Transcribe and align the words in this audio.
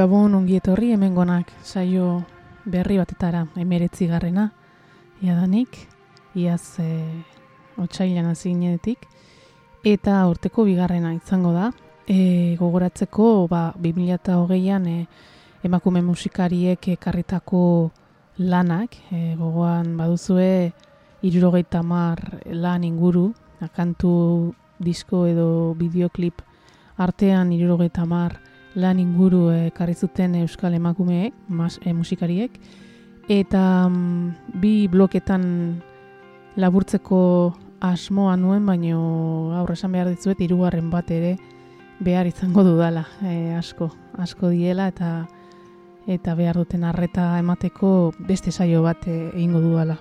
Gabon 0.00 0.32
ongi 0.32 0.54
etorri 0.56 0.94
hemengonak 0.94 1.50
saio 1.60 2.22
berri 2.64 2.96
batetara 2.96 3.42
emeretzi 3.60 4.06
garrena 4.08 4.46
iadanik, 5.20 5.76
iaz 6.40 6.78
e, 6.80 6.86
otxailan 7.76 8.30
azinetik, 8.30 9.04
eta 9.84 10.22
urteko 10.30 10.64
bigarrena 10.64 11.12
izango 11.12 11.52
da. 11.52 11.68
E, 12.08 12.56
gogoratzeko, 12.56 13.44
ba, 13.52 13.74
2008an 13.76 14.88
e, 14.88 14.98
emakume 15.68 16.00
musikariek 16.00 16.88
ekarritako 16.96 17.62
lanak, 18.38 18.96
e, 19.12 19.34
gogoan 19.36 19.98
baduzue 20.00 20.70
irurogeita 21.28 21.84
mar 21.84 22.24
lan 22.48 22.88
inguru, 22.88 23.34
akantu 23.60 24.14
disko 24.80 25.26
edo 25.28 25.74
bideoklip 25.76 26.40
artean 26.96 27.52
irurogeita 27.52 28.08
mar 28.08 28.40
lan 28.74 28.98
inguru 29.02 29.48
ekarri 29.70 29.94
zuten 29.94 30.36
euskal 30.42 30.74
emakumeek, 30.74 31.34
mas, 31.48 31.80
e, 31.84 31.92
musikariek, 31.92 32.54
eta 33.28 33.88
mm, 33.88 34.60
bi 34.60 34.88
bloketan 34.88 35.82
laburtzeko 36.56 37.54
asmoa 37.80 38.36
nuen, 38.36 38.66
baino 38.66 39.54
aurre 39.56 39.74
esan 39.78 39.92
behar 39.92 40.10
ditzuet, 40.12 40.40
irugarren 40.40 40.90
bat 40.90 41.10
ere 41.10 41.36
behar 42.00 42.26
izango 42.26 42.64
dudala, 42.64 43.06
e, 43.22 43.54
asko, 43.58 43.90
asko 44.18 44.50
diela, 44.54 44.88
eta 44.88 45.28
eta 46.10 46.34
behar 46.34 46.56
duten 46.56 46.84
arreta 46.84 47.38
emateko 47.38 48.12
beste 48.26 48.50
saio 48.50 48.82
bat 48.82 49.06
e, 49.06 49.30
egingo 49.34 49.60
dudala. 49.60 49.98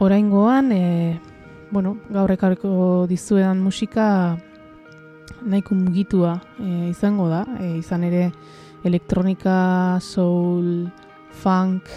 Oraingoan, 0.00 0.72
e, 0.72 1.20
bueno, 1.70 1.96
gaur 2.10 2.32
ekarriko 2.32 3.06
dizuedan 3.08 3.60
musika 3.62 4.38
nahiko 5.42 5.74
mugitua 5.74 6.40
e, 6.58 6.90
izango 6.90 7.28
da, 7.28 7.44
e, 7.60 7.78
izan 7.78 8.04
ere 8.04 8.30
elektronika, 8.84 9.98
soul, 10.00 10.88
funk 11.30 11.88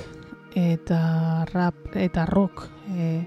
eta 0.56 1.46
rap 1.52 1.96
eta 1.96 2.26
rock 2.30 2.68
e, 2.94 3.24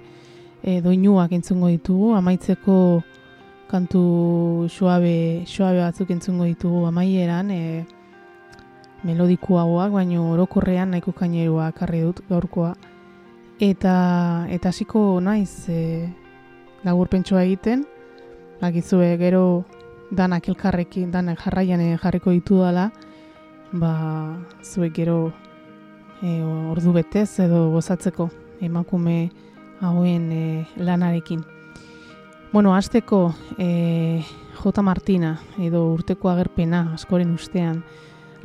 e, 0.63 0.81
doinuak 0.81 1.33
entzungo 1.33 1.69
ditugu, 1.73 2.15
amaitzeko 2.15 3.03
kantu 3.71 4.69
suabe, 4.71 5.45
suabe 5.47 5.83
batzuk 5.83 6.13
entzungo 6.15 6.47
ditugu 6.47 6.85
amaieran, 6.87 7.51
e, 7.51 7.85
melodikoagoak, 9.07 9.93
baino 9.93 10.31
orokorrean 10.33 10.95
nahiko 10.95 11.13
kainerua 11.13 11.73
karri 11.77 12.03
dut 12.07 12.23
gaurkoa. 12.31 12.75
Eta 13.61 14.47
eta 14.53 14.71
hasiko 14.71 15.19
naiz 15.25 15.69
e, 15.73 16.09
laburpentsua 16.85 17.43
egiten, 17.47 17.87
Bakizue 18.61 19.17
gero 19.21 19.67
danak 20.11 20.49
elkarrekin, 20.49 21.11
danak 21.11 21.41
jarraian 21.43 21.81
eh, 21.81 21.99
jarriko 21.99 22.31
ditu 22.31 22.63
dela, 22.63 22.91
ba, 23.73 24.37
zuek 24.63 24.95
gero 24.95 25.33
e, 26.23 26.41
ordu 26.43 26.93
betez 26.97 27.41
edo 27.45 27.71
gozatzeko 27.75 28.31
emakume 28.61 29.31
hauen 29.81 30.31
e, 30.33 30.67
lanarekin. 30.77 31.45
Bueno, 32.53 32.75
azteko 32.75 33.35
e, 33.59 34.23
J. 34.57 34.83
Martina 34.83 35.37
edo 35.61 35.85
urteko 35.93 36.31
agerpena 36.31 36.93
askoren 36.95 37.35
ustean, 37.35 37.83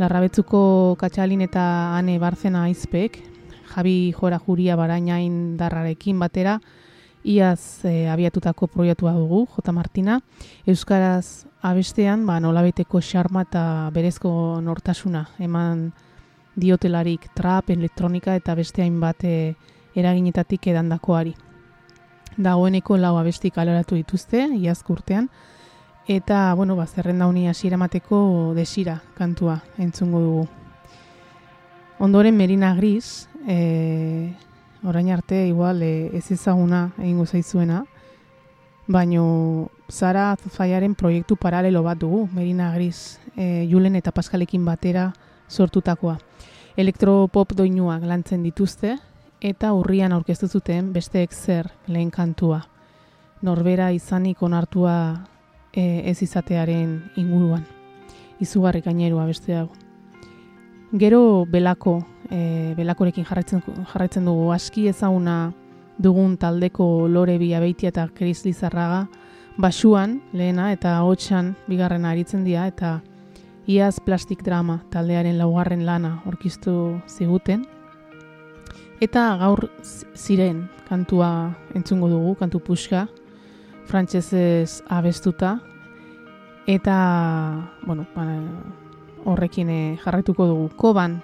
larrabetzuko 0.02 0.98
katxalin 1.00 1.46
eta 1.46 1.96
ane 1.98 2.18
barzena 2.20 2.66
aizpek, 2.68 3.22
Javi 3.72 4.12
Jora 4.12 4.40
Juria 4.40 4.76
barainain 4.76 5.56
darrarekin 5.58 6.20
batera, 6.20 6.58
iaz 7.24 7.86
e, 7.86 8.10
abiatutako 8.10 8.68
proiektua 8.68 9.14
dugu, 9.16 9.46
J. 9.56 9.72
Martina. 9.72 10.20
Euskaraz 10.66 11.46
abestean, 11.62 12.26
ba, 12.26 12.40
nolabeteko 12.40 13.02
xarma 13.02 13.46
eta 13.46 13.64
berezko 13.94 14.32
nortasuna, 14.62 15.28
eman 15.40 15.92
diotelarik 16.56 17.30
trap, 17.38 17.70
elektronika 17.70 18.36
eta 18.36 18.56
beste 18.56 18.84
hainbat 18.84 19.24
e, 19.24 19.36
eraginetatik 19.96 20.68
edandakoari. 20.74 21.36
Dagoeneko 22.38 22.98
lau 22.98 23.16
abesti 23.20 23.52
kaloratu 23.52 23.96
dituzte, 24.00 24.48
iazko 24.58 24.98
urtean, 24.98 25.30
eta, 26.08 26.54
bueno, 26.56 26.76
ba, 26.76 26.88
zerrenda 26.88 27.28
honi 27.28 27.48
hasiera 27.48 27.78
mateko 27.78 28.54
desira 28.56 29.02
kantua 29.18 29.62
entzungo 29.78 30.20
dugu. 30.20 30.48
Ondoren 32.00 32.36
Merina 32.36 32.74
Gris, 32.76 33.30
e, 33.48 34.34
orain 34.84 35.12
arte 35.12 35.46
igual 35.48 35.84
e, 35.84 36.10
ez 36.18 36.32
ezaguna 36.32 36.90
egingo 36.98 37.28
zaizuena, 37.28 37.84
baino 38.88 39.70
Zara 39.92 40.36
Zufaiaren 40.42 40.96
proiektu 40.96 41.36
paralelo 41.36 41.84
bat 41.84 42.00
dugu, 42.00 42.28
Merina 42.34 42.72
Gris, 42.74 43.20
e, 43.36 43.68
Julen 43.70 43.96
eta 43.96 44.12
Paskalekin 44.12 44.64
batera 44.66 45.12
sortutakoa. 45.50 46.18
Elektropop 46.78 47.52
doinuak 47.58 48.04
lantzen 48.08 48.44
dituzte 48.44 48.96
eta 49.42 49.74
urrian 49.76 50.14
aurkeztu 50.16 50.48
zuten 50.48 50.94
besteek 50.94 51.34
zer 51.34 51.68
lehen 51.88 52.10
kantua. 52.12 52.62
Norbera 53.42 53.92
izanik 53.92 54.42
onartua 54.42 54.96
e, 55.74 56.10
ez 56.10 56.22
izatearen 56.24 57.12
inguruan. 57.18 57.66
Izugarri 58.40 58.82
gainerua 58.82 59.26
beste 59.26 59.54
dago. 59.54 59.76
Gero 60.92 61.46
belako 61.46 62.00
e, 62.30 62.74
belakorekin 62.78 63.26
jarraitzen, 63.28 63.64
jarraitzen 63.92 64.26
dugu 64.26 64.52
aski 64.56 64.88
ezaguna 64.88 65.52
dugun 66.02 66.38
taldeko 66.38 67.08
lore 67.08 67.38
bi 67.38 67.52
abeitia 67.54 67.92
eta 67.92 68.08
Kris 68.16 68.46
Lizarraga 68.46 69.08
basuan 69.58 70.22
lehena 70.34 70.72
eta 70.72 71.02
hotxan 71.04 71.56
bigarrena 71.68 72.12
aritzen 72.12 72.44
dira 72.44 72.68
eta 72.68 73.02
iaz 73.68 74.00
plastik 74.00 74.44
drama 74.44 74.82
taldearen 74.92 75.38
laugarren 75.38 75.86
lana 75.86 76.22
orkistu 76.26 77.02
ziguten. 77.08 77.66
Eta 79.02 79.36
gaur 79.42 79.70
ziren 80.16 80.68
kantua 80.88 81.56
entzungo 81.74 82.10
dugu, 82.10 82.36
kantu 82.36 82.60
puska, 82.60 83.08
frantsesez 83.86 84.84
abestuta. 84.90 85.60
Eta, 86.68 86.98
bueno, 87.84 88.06
ba, 88.16 88.28
horrekin 89.26 89.70
eh, 89.70 89.98
jarraituko 90.04 90.46
dugu. 90.48 90.70
Koban, 90.78 91.22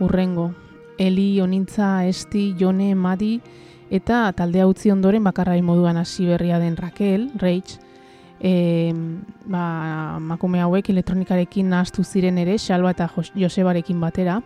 urrengo, 0.00 0.52
Eli, 0.98 1.40
Onintza, 1.40 2.06
Esti, 2.06 2.54
Jone, 2.58 2.94
Madi, 2.94 3.40
eta 3.90 4.32
taldea 4.36 4.66
utzi 4.68 4.90
ondoren 4.92 5.24
bakarrai 5.24 5.60
moduan 5.62 5.96
hasi 5.96 6.26
berria 6.26 6.58
den 6.58 6.76
Raquel, 6.76 7.30
Rage, 7.40 7.78
e, 8.40 8.92
ba, 9.46 10.18
makume 10.20 10.60
hauek 10.60 10.90
elektronikarekin 10.90 11.70
nahaztu 11.70 12.04
ziren 12.04 12.38
ere, 12.38 12.58
Xalba 12.58 12.92
eta 12.94 13.08
Josebarekin 13.34 14.00
batera, 14.00 14.40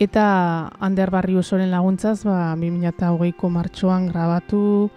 eta 0.00 0.24
Ander 0.80 1.10
Barri 1.10 1.36
osoren 1.36 1.70
laguntzaz, 1.70 2.24
ba, 2.24 2.54
2008ko 2.56 3.50
martxoan 3.50 4.10
grabatu 4.10 4.90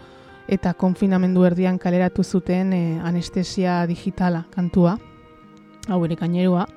eta 0.47 0.73
konfinamendu 0.73 1.45
erdian 1.47 1.77
kaleratu 1.79 2.23
zuten 2.23 2.73
e, 2.73 2.83
anestesia 2.99 3.85
digitala 3.87 4.45
kantua, 4.51 4.97
hau 5.87 6.03
ere 6.05 6.19
kainerua, 6.19 6.67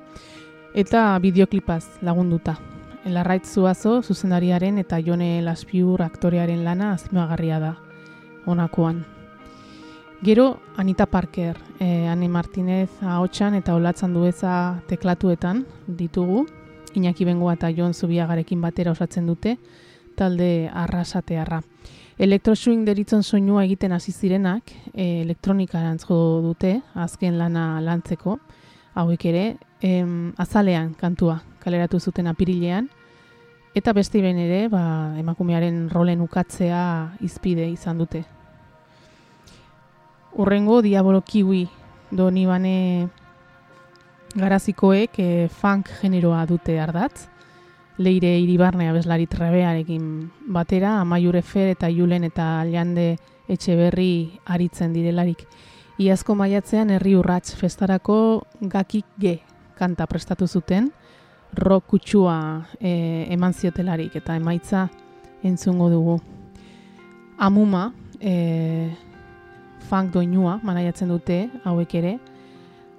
eta 0.75 1.09
bideoklipaz 1.19 1.99
lagunduta. 2.01 2.76
Larraitz 3.09 3.47
zuazo, 3.53 4.01
zuzendariaren 4.01 4.77
eta 4.81 4.99
jone 5.03 5.41
laspiur 5.45 6.01
aktorearen 6.03 6.63
lana 6.65 6.91
azpimagarria 6.95 7.59
da, 7.59 7.75
onakoan. 8.45 9.05
Gero, 10.23 10.59
Anita 10.77 11.05
Parker, 11.05 11.57
e, 11.79 12.07
Anne 12.07 12.27
Martinez 12.27 12.89
ahotsan 13.01 13.53
eta 13.53 13.75
olatzan 13.75 14.13
dueza 14.13 14.81
teklatuetan 14.87 15.65
ditugu, 15.87 16.47
Iñaki 16.95 17.25
Bengoa 17.25 17.53
eta 17.53 17.69
Jon 17.69 17.93
Zubiagarekin 17.93 18.61
batera 18.61 18.91
osatzen 18.91 19.27
dute, 19.27 19.57
talde 20.17 20.69
arrasatearra. 20.73 21.61
Elektroswing 22.17 22.81
deritzen 22.87 23.21
soinua 23.21 23.63
egiten 23.67 23.93
hasi 23.93 24.11
zirenak, 24.11 24.71
e, 24.93 25.21
elektronika 25.21 25.83
dute, 26.41 26.81
azken 26.95 27.37
lana 27.37 27.79
lantzeko, 27.79 28.39
hauek 28.95 29.25
ere, 29.25 29.57
em, 29.81 30.33
azalean 30.37 30.95
kantua 30.95 31.43
kaleratu 31.59 31.99
zuten 31.99 32.27
apirilean, 32.27 32.89
Eta 33.77 33.93
beste 33.93 34.23
ben 34.23 34.39
ere, 34.41 34.63
ba, 34.73 35.13
emakumearen 35.21 35.83
rolen 35.93 36.23
ukatzea 36.25 36.81
izpide 37.21 37.67
izan 37.69 37.99
dute. 38.01 38.23
Urrengo, 40.41 40.79
Diabolo 40.81 41.21
Kiwi 41.21 41.67
doni 42.09 42.47
bane 42.49 42.73
garazikoek 44.33 45.21
e, 45.21 45.29
funk 45.61 45.93
generoa 46.01 46.41
dute 46.49 46.79
ardatz. 46.81 47.27
Leire 48.01 48.33
iribarne 48.41 48.89
abeslari 48.89 49.29
trebearekin 49.29 50.09
batera, 50.57 50.95
amaiure 51.03 51.43
fer 51.45 51.75
eta 51.75 51.93
julen 51.93 52.25
eta 52.25 52.49
aliande 52.63 53.11
etxe 53.45 53.77
berri 53.77 54.39
aritzen 54.57 54.93
direlarik. 54.97 55.45
Iazko 56.01 56.33
maiatzean 56.33 56.89
herri 56.97 57.13
urrats 57.17 57.53
festarako 57.53 58.47
gakik 58.73 59.05
ge 59.21 59.37
kanta 59.77 60.09
prestatu 60.09 60.47
zuten 60.47 60.89
rock 61.57 61.87
kutsua 61.87 62.67
e, 62.79 63.25
eman 63.33 63.53
ziotelarik 63.53 64.15
eta 64.15 64.35
emaitza 64.37 64.87
entzungo 65.43 65.89
dugu. 65.89 66.19
Amuma, 67.37 67.91
e, 68.19 68.93
funk 69.89 70.13
doinua, 70.13 70.59
manaiatzen 70.63 71.09
dute, 71.09 71.47
hauek 71.65 71.95
ere, 71.97 72.17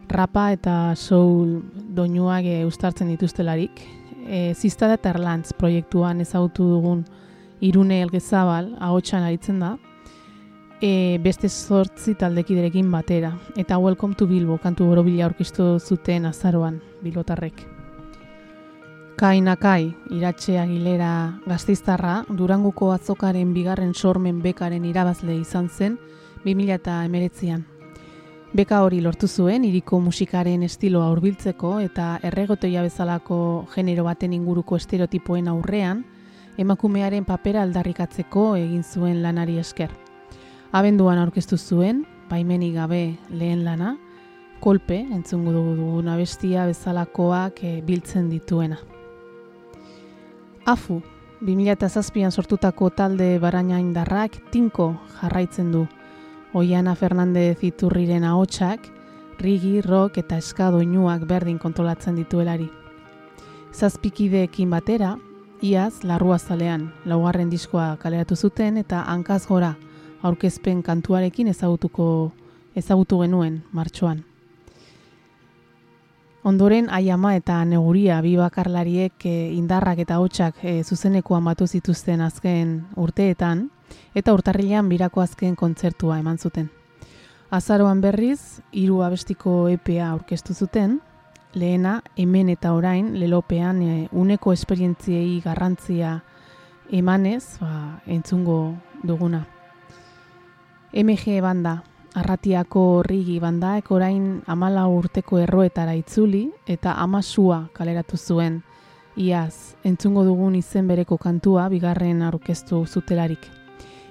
rapa 0.09 0.51
eta 0.55 0.95
soul 0.97 1.59
doinuak 1.95 2.47
e, 2.47 2.65
ustartzen 2.67 3.11
dituztelarik. 3.15 3.83
E, 4.29 4.53
Ziztada 4.55 4.99
eta 4.99 5.15
Erlantz 5.15 5.55
proiektuan 5.57 6.21
ezagutu 6.25 6.67
dugun 6.75 7.05
irune 7.65 8.03
elgezabal, 8.03 8.75
ahotsan 8.79 9.27
aritzen 9.27 9.63
da, 9.63 9.77
e, 10.81 11.19
beste 11.23 11.49
sortzi 11.49 12.15
taldekiderekin 12.19 12.91
batera. 12.91 13.33
Eta 13.57 13.79
Welcome 13.79 14.15
to 14.15 14.27
Bilbo 14.27 14.59
kantu 14.59 14.91
borobila 14.91 15.27
aurkistu 15.27 15.77
zuten 15.79 16.27
azaroan 16.27 16.81
bilotarrek. 17.03 17.78
Kai 19.19 19.41
Nakai, 19.43 19.97
iratxe 20.15 20.61
agilera 20.63 21.41
gaztiztarra, 21.43 22.21
Duranguko 22.39 22.93
atzokaren 22.95 23.51
bigarren 23.51 23.91
sormen 23.91 24.37
bekaren 24.45 24.85
irabazle 24.87 25.35
izan 25.35 25.67
zen 25.69 25.97
2008an. 26.45 27.65
Beka 28.55 28.79
hori 28.85 29.01
lortu 29.03 29.27
zuen, 29.27 29.65
iriko 29.67 29.99
musikaren 29.99 30.63
estiloa 30.63 31.09
hurbiltzeko 31.11 31.73
eta 31.83 32.21
erregotoia 32.23 32.85
bezalako 32.87 33.39
genero 33.73 34.05
baten 34.07 34.37
inguruko 34.37 34.79
estereotipoen 34.79 35.49
aurrean, 35.51 36.05
emakumearen 36.57 37.27
papera 37.27 37.65
aldarrikatzeko 37.67 38.45
egin 38.61 38.85
zuen 38.85 39.19
lanari 39.25 39.59
esker. 39.59 39.91
Abenduan 40.71 41.19
aurkeztu 41.19 41.59
zuen, 41.59 42.05
baimenik 42.31 42.77
gabe 42.77 43.03
lehen 43.31 43.67
lana, 43.67 43.97
kolpe, 44.61 45.01
entzungu 45.01 45.57
dugu 45.59 46.07
abestia 46.07 46.69
bezalakoak 46.71 47.65
e, 47.65 47.81
biltzen 47.83 48.31
dituena. 48.31 48.79
Afu, 50.69 51.01
2007an 51.41 52.29
sortutako 52.31 52.91
talde 52.93 53.39
baraina 53.41 53.79
indarrak 53.81 54.35
tinko 54.53 54.91
jarraitzen 55.17 55.71
du. 55.73 55.87
Oiana 56.53 56.93
Fernandez 56.95 57.63
iturriren 57.65 58.27
ahotsak, 58.29 58.85
rigi, 59.41 59.81
rock 59.81 60.21
eta 60.21 60.37
eskadoinuak 60.37 61.25
berdin 61.25 61.57
kontrolatzen 61.57 62.21
dituelari. 62.21 62.69
Zazpikideekin 63.73 64.69
batera, 64.77 65.15
iaz, 65.65 66.05
larrua 66.05 66.37
zalean, 66.39 66.91
laugarren 67.09 67.49
diskoa 67.49 67.95
kaleratu 67.97 68.37
zuten 68.37 68.77
eta 68.77 69.07
hankaz 69.09 69.47
gora, 69.49 69.73
aurkezpen 70.21 70.83
kantuarekin 70.85 71.49
ezagutuko 71.49 72.11
ezagutu 72.77 73.25
genuen 73.25 73.63
martxoan. 73.73 74.28
Ondoren 76.49 76.87
aiama 76.89 77.35
eta 77.37 77.59
neguria 77.69 78.23
bi 78.25 78.31
bakarlariek 78.41 79.25
e, 79.29 79.33
indarrak 79.53 79.99
eta 80.01 80.17
hotxak 80.23 80.63
e, 80.65 80.79
zuzenekoan 80.85 81.45
batu 81.45 81.67
zituzten 81.67 82.23
azken 82.25 82.71
urteetan 82.97 83.67
eta 84.17 84.33
urtarrilean 84.33 84.89
birako 84.89 85.21
azken 85.21 85.59
kontzertua 85.61 86.17
eman 86.23 86.39
zuten. 86.39 86.71
Azaroan 87.51 88.01
berriz, 88.01 88.63
hiru 88.73 89.03
abestiko 89.05 89.69
EPA 89.75 90.09
aurkeztu 90.15 90.55
zuten, 90.55 90.99
lehena 91.53 91.99
hemen 92.17 92.49
eta 92.55 92.73
orain 92.73 93.13
lelopean 93.21 93.83
e, 93.83 93.99
uneko 94.13 94.57
esperientziei 94.57 95.43
garrantzia 95.45 96.23
emanez 96.89 97.59
ba, 97.61 98.01
entzungo 98.07 98.59
duguna. 99.03 99.45
MG 100.97 101.43
banda, 101.45 101.83
arratiako 102.15 103.03
rigi 103.03 103.39
banda, 103.41 103.77
ekorain 103.79 104.43
amala 104.47 104.87
urteko 104.89 105.39
erroetara 105.39 105.95
itzuli 105.99 106.49
eta 106.67 106.95
amasua 107.03 107.69
kaleratu 107.73 108.17
zuen. 108.17 108.63
Iaz, 109.19 109.75
entzungo 109.85 110.23
dugun 110.25 110.55
izen 110.55 110.87
bereko 110.89 111.19
kantua 111.19 111.69
bigarren 111.69 112.23
aurkeztu 112.23 112.85
zutelarik. 112.87 113.49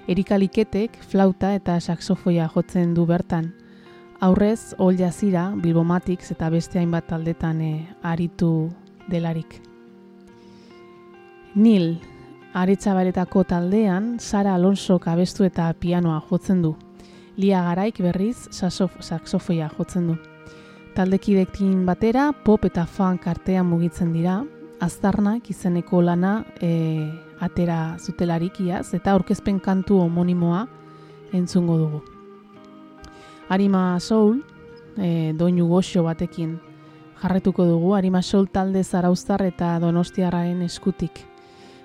Erikaliketek 0.08 0.98
flauta 1.10 1.54
eta 1.56 1.78
saxofoia 1.80 2.48
jotzen 2.54 2.94
du 2.94 3.06
bertan. 3.06 3.52
Aurrez, 4.20 4.74
ol 4.78 4.96
jazira, 4.98 5.52
bilbomatiks 5.56 6.32
eta 6.34 6.50
beste 6.50 6.80
hainbat 6.80 7.06
taldetan 7.08 7.60
e, 7.62 7.72
aritu 8.02 8.68
delarik. 9.08 9.60
Nil, 11.54 11.98
Aretsabaretako 12.58 13.44
taldean 13.44 14.16
Sara 14.18 14.54
Alonso 14.54 14.98
kabestu 14.98 15.44
eta 15.44 15.72
pianoa 15.80 16.20
jotzen 16.30 16.62
du. 16.62 16.74
Lia 17.38 17.60
Garaik 17.62 18.00
berriz 18.02 18.48
saxofoia 18.50 19.68
jotzen 19.70 20.08
du. 20.10 20.16
Taldekidekin 20.96 21.84
batera 21.86 22.32
pop 22.32 22.64
eta 22.66 22.82
funk 22.86 23.28
artean 23.30 23.68
mugitzen 23.70 24.10
dira. 24.12 24.40
Aztarnak 24.82 25.46
izeneko 25.50 26.00
lana 26.02 26.32
e, 26.60 27.06
atera 27.38 27.94
zutelarikiaz 27.98 28.88
eta 28.98 29.14
aurkezpen 29.14 29.60
kantu 29.62 30.00
homonimoa 30.02 30.64
entzungo 31.32 31.78
dugu. 31.78 32.02
Arima 33.48 34.00
Soul, 34.00 34.42
e, 34.98 35.32
doinu 35.38 35.68
goxo 35.70 36.02
batekin 36.02 36.58
jarretuko 37.22 37.66
dugu, 37.66 37.94
Arima 37.94 38.22
Soul 38.22 38.50
talde 38.50 38.82
zarauztar 38.82 39.46
eta 39.46 39.76
donostiarraen 39.78 40.62
eskutik. 40.66 41.22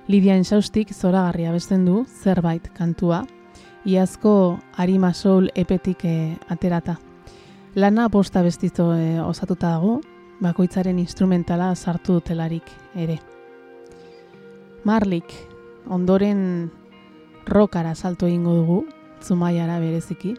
Lidia 0.08 0.36
Ensaustik 0.36 0.94
zoragarria 0.94 1.54
besten 1.54 1.86
du 1.86 2.04
zerbait 2.24 2.68
kantua, 2.74 3.24
iazko 3.86 4.60
Arima 4.78 5.14
Soul 5.14 5.50
epetik 5.56 6.06
e, 6.06 6.38
aterata. 6.50 7.00
Lana 7.76 8.10
posta 8.10 8.42
bestizo 8.42 8.94
e, 8.96 9.20
osatuta 9.22 9.70
dago, 9.70 10.00
bakoitzaren 10.40 11.00
instrumentala 11.00 11.74
sartu 11.76 12.20
dutelarik 12.20 12.70
ere. 12.96 13.20
Marlik, 14.84 15.32
ondoren 15.88 16.72
rokara 17.46 17.96
salto 17.96 18.28
egingo 18.28 18.56
dugu, 18.56 18.86
zumaiara 19.24 19.80
bereziki. 19.80 20.36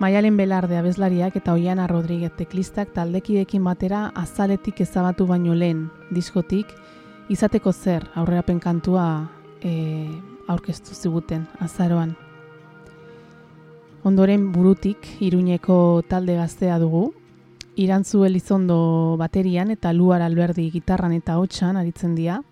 Maialen 0.00 0.36
Belarde 0.36 0.76
abezlariak 0.76 1.36
eta 1.38 1.52
Oiana 1.54 1.86
Rodríguez 1.86 2.32
teklistak 2.36 2.90
taldekidekin 2.96 3.62
batera 3.64 4.08
azaletik 4.18 4.80
ezabatu 4.80 5.26
baino 5.26 5.54
lehen 5.54 5.86
diskotik, 6.10 6.66
izateko 7.30 7.72
zer 7.72 8.08
aurrerapen 8.14 8.58
kantua 8.60 9.30
e, 9.62 10.10
aurkeztu 10.48 10.94
ziguten 10.94 11.46
azaroan. 11.60 12.23
Ondoren 14.04 14.50
burutik 14.52 15.06
iruñeko 15.24 16.02
talde 16.04 16.34
gaztea 16.36 16.74
dugu, 16.78 17.14
irantzu 17.80 18.26
elizondo 18.26 19.16
baterian 19.16 19.70
eta 19.72 19.94
luar 19.96 20.20
alberdi 20.20 20.66
gitarran 20.70 21.14
eta 21.16 21.38
hotxan 21.40 21.78
aritzen 21.80 22.12
dira, 22.14 22.42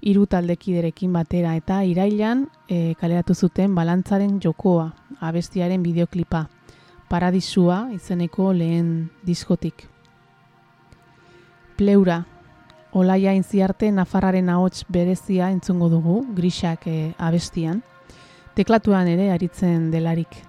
hiru 0.00 0.28
taldekiderekin 0.30 1.10
batera 1.12 1.56
eta 1.58 1.80
irailan 1.82 2.46
e, 2.70 2.94
kaleratu 3.00 3.34
zuten 3.34 3.74
balantzaren 3.74 4.38
jokoa, 4.38 4.92
abestiaren 5.18 5.82
bideoklipa, 5.82 6.46
paradisua 7.10 7.88
izeneko 7.98 8.52
lehen 8.54 9.10
diskotik. 9.26 9.88
Pleura, 11.74 12.22
Olaia 12.92 13.34
inziarte 13.34 13.90
Nafarraren 13.90 14.48
ahots 14.54 14.86
berezia 14.88 15.50
entzungo 15.50 15.90
dugu, 15.90 16.22
grisak 16.36 16.86
e, 16.86 17.12
abestian. 17.18 17.82
Teklatuan 18.54 19.10
ere 19.10 19.32
aritzen 19.34 19.90
delarik. 19.90 20.45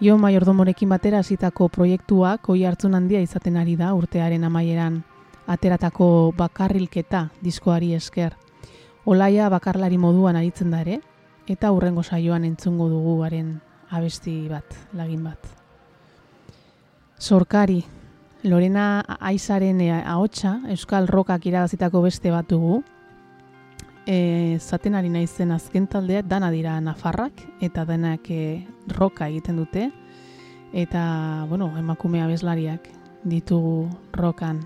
Jo 0.00 0.14
maiordomorekin 0.14 0.92
batera 0.94 1.18
hasitako 1.18 1.66
proiektuak 1.74 2.48
oi 2.52 2.60
hartzun 2.64 2.94
handia 2.94 3.18
izaten 3.18 3.56
ari 3.58 3.74
da 3.76 3.90
urtearen 3.98 4.44
amaieran 4.46 5.00
ateratako 5.50 6.32
bakarrilketa 6.38 7.24
diskoari 7.42 7.94
esker. 7.96 8.36
Olaia 9.06 9.48
bakarlari 9.50 9.98
moduan 9.98 10.36
aritzen 10.36 10.70
da 10.70 10.84
ere, 10.84 11.00
eta 11.48 11.72
hurrengo 11.74 12.04
saioan 12.04 12.44
entzungo 12.44 12.86
dugu 12.92 13.16
haren 13.24 13.56
abesti 13.90 14.36
bat, 14.48 14.76
lagin 14.94 15.24
bat. 15.24 15.48
Sorkari, 17.18 17.82
Lorena 18.44 19.02
Aizaren 19.18 19.80
eh, 19.80 19.90
ahotsa 20.06 20.60
Euskal 20.70 21.08
Rokak 21.08 21.46
iragazitako 21.50 22.04
beste 22.04 22.30
bat 22.30 22.46
dugu. 22.46 22.84
E, 24.08 24.56
zaten 24.60 24.94
ari 24.96 25.10
naizen 25.12 25.50
azken 25.52 25.84
taldea 25.86 26.22
dana 26.24 26.48
dira 26.48 26.78
Nafarrak 26.80 27.42
eta 27.60 27.84
denak 27.84 28.30
e, 28.32 28.64
roka 28.96 29.26
egiten 29.28 29.58
dute. 29.60 29.90
Eta, 30.72 31.44
bueno, 31.50 31.74
emakumea 31.76 32.26
bezlariak 32.26 32.88
ditugu 33.28 33.90
rokan 34.16 34.62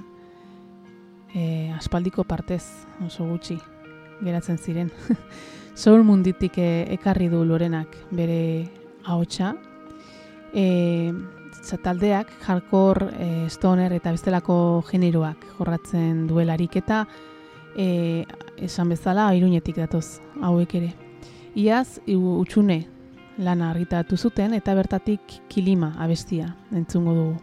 e, 1.35 1.73
aspaldiko 1.75 2.23
partez 2.23 2.63
oso 3.03 3.27
gutxi 3.27 3.59
geratzen 4.23 4.63
ziren. 4.63 4.93
Soul 5.75 6.07
munditik 6.07 6.61
ekarri 6.63 7.27
du 7.33 7.43
Lorenak 7.43 7.99
bere 8.15 8.69
ahotsa. 9.03 9.57
E, 10.55 11.11
taldeak 11.83 12.31
hardcore, 12.47 13.11
e, 13.19 13.29
stoner 13.51 13.91
eta 13.99 14.15
bestelako 14.15 14.85
generoak 14.87 15.51
jorratzen 15.59 16.29
duelarik 16.31 16.79
eta 16.79 17.03
e, 17.75 18.25
esan 18.63 18.89
bezala 18.89 19.29
iruñetik 19.35 19.77
datoz 19.77 20.21
hauek 20.41 20.75
ere. 20.81 20.95
Iaz, 21.55 22.01
utxune 22.07 22.87
lana 23.39 23.71
argitatu 23.71 24.17
zuten 24.17 24.55
eta 24.55 24.75
bertatik 24.75 25.21
kilima 25.49 25.95
abestia 25.99 26.55
entzungo 26.73 27.15
dugu. 27.15 27.37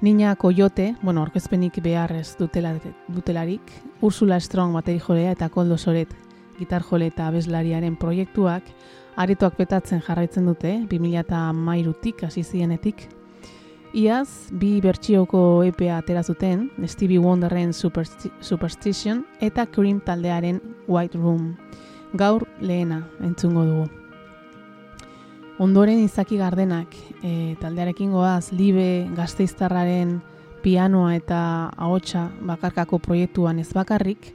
Nina 0.00 0.36
Koyote, 0.36 0.94
bueno, 1.02 1.22
orkezpenik 1.22 1.80
beharrez 1.82 2.36
dutela, 2.36 2.74
dutelarik, 3.08 3.72
Ursula 4.02 4.38
Strong 4.40 4.74
bateri 4.74 5.00
jolea 5.00 5.32
eta 5.32 5.48
Koldo 5.48 5.78
Soret 5.78 6.12
gitar 6.58 6.82
jole 6.82 7.08
eta 7.12 7.28
abeslariaren 7.28 7.96
proiektuak 8.00 8.68
aretoak 9.16 9.56
betatzen 9.56 10.02
jarraitzen 10.04 10.46
dute, 10.48 10.74
2000 10.90 11.22
eta 11.24 11.40
mairutik, 11.52 12.24
hasi 12.24 12.44
zienetik. 12.44 13.08
Iaz, 13.96 14.50
bi 14.52 14.74
bertsioko 14.84 15.62
EPA 15.64 15.94
atera 15.96 16.20
zuten, 16.20 16.66
Stevie 16.84 17.16
Wonderren 17.16 17.70
Supersti 17.72 18.28
Superstition 18.44 19.22
eta 19.40 19.64
Cream 19.72 20.02
taldearen 20.04 20.58
White 20.86 21.16
Room. 21.16 21.54
Gaur 22.12 22.44
lehena 22.60 23.06
entzungo 23.24 23.64
dugu. 23.64 23.86
Ondoren 25.64 26.02
izaki 26.04 26.36
gardenak, 26.36 26.92
e, 27.24 27.56
taldearekin 27.62 28.12
goaz, 28.12 28.52
libe 28.52 29.08
gazteiztarraren 29.16 30.18
pianoa 30.60 31.14
eta 31.16 31.40
ahotsa 31.78 32.26
bakarkako 32.44 32.98
proiektuan 33.00 33.64
ez 33.64 33.70
bakarrik, 33.72 34.34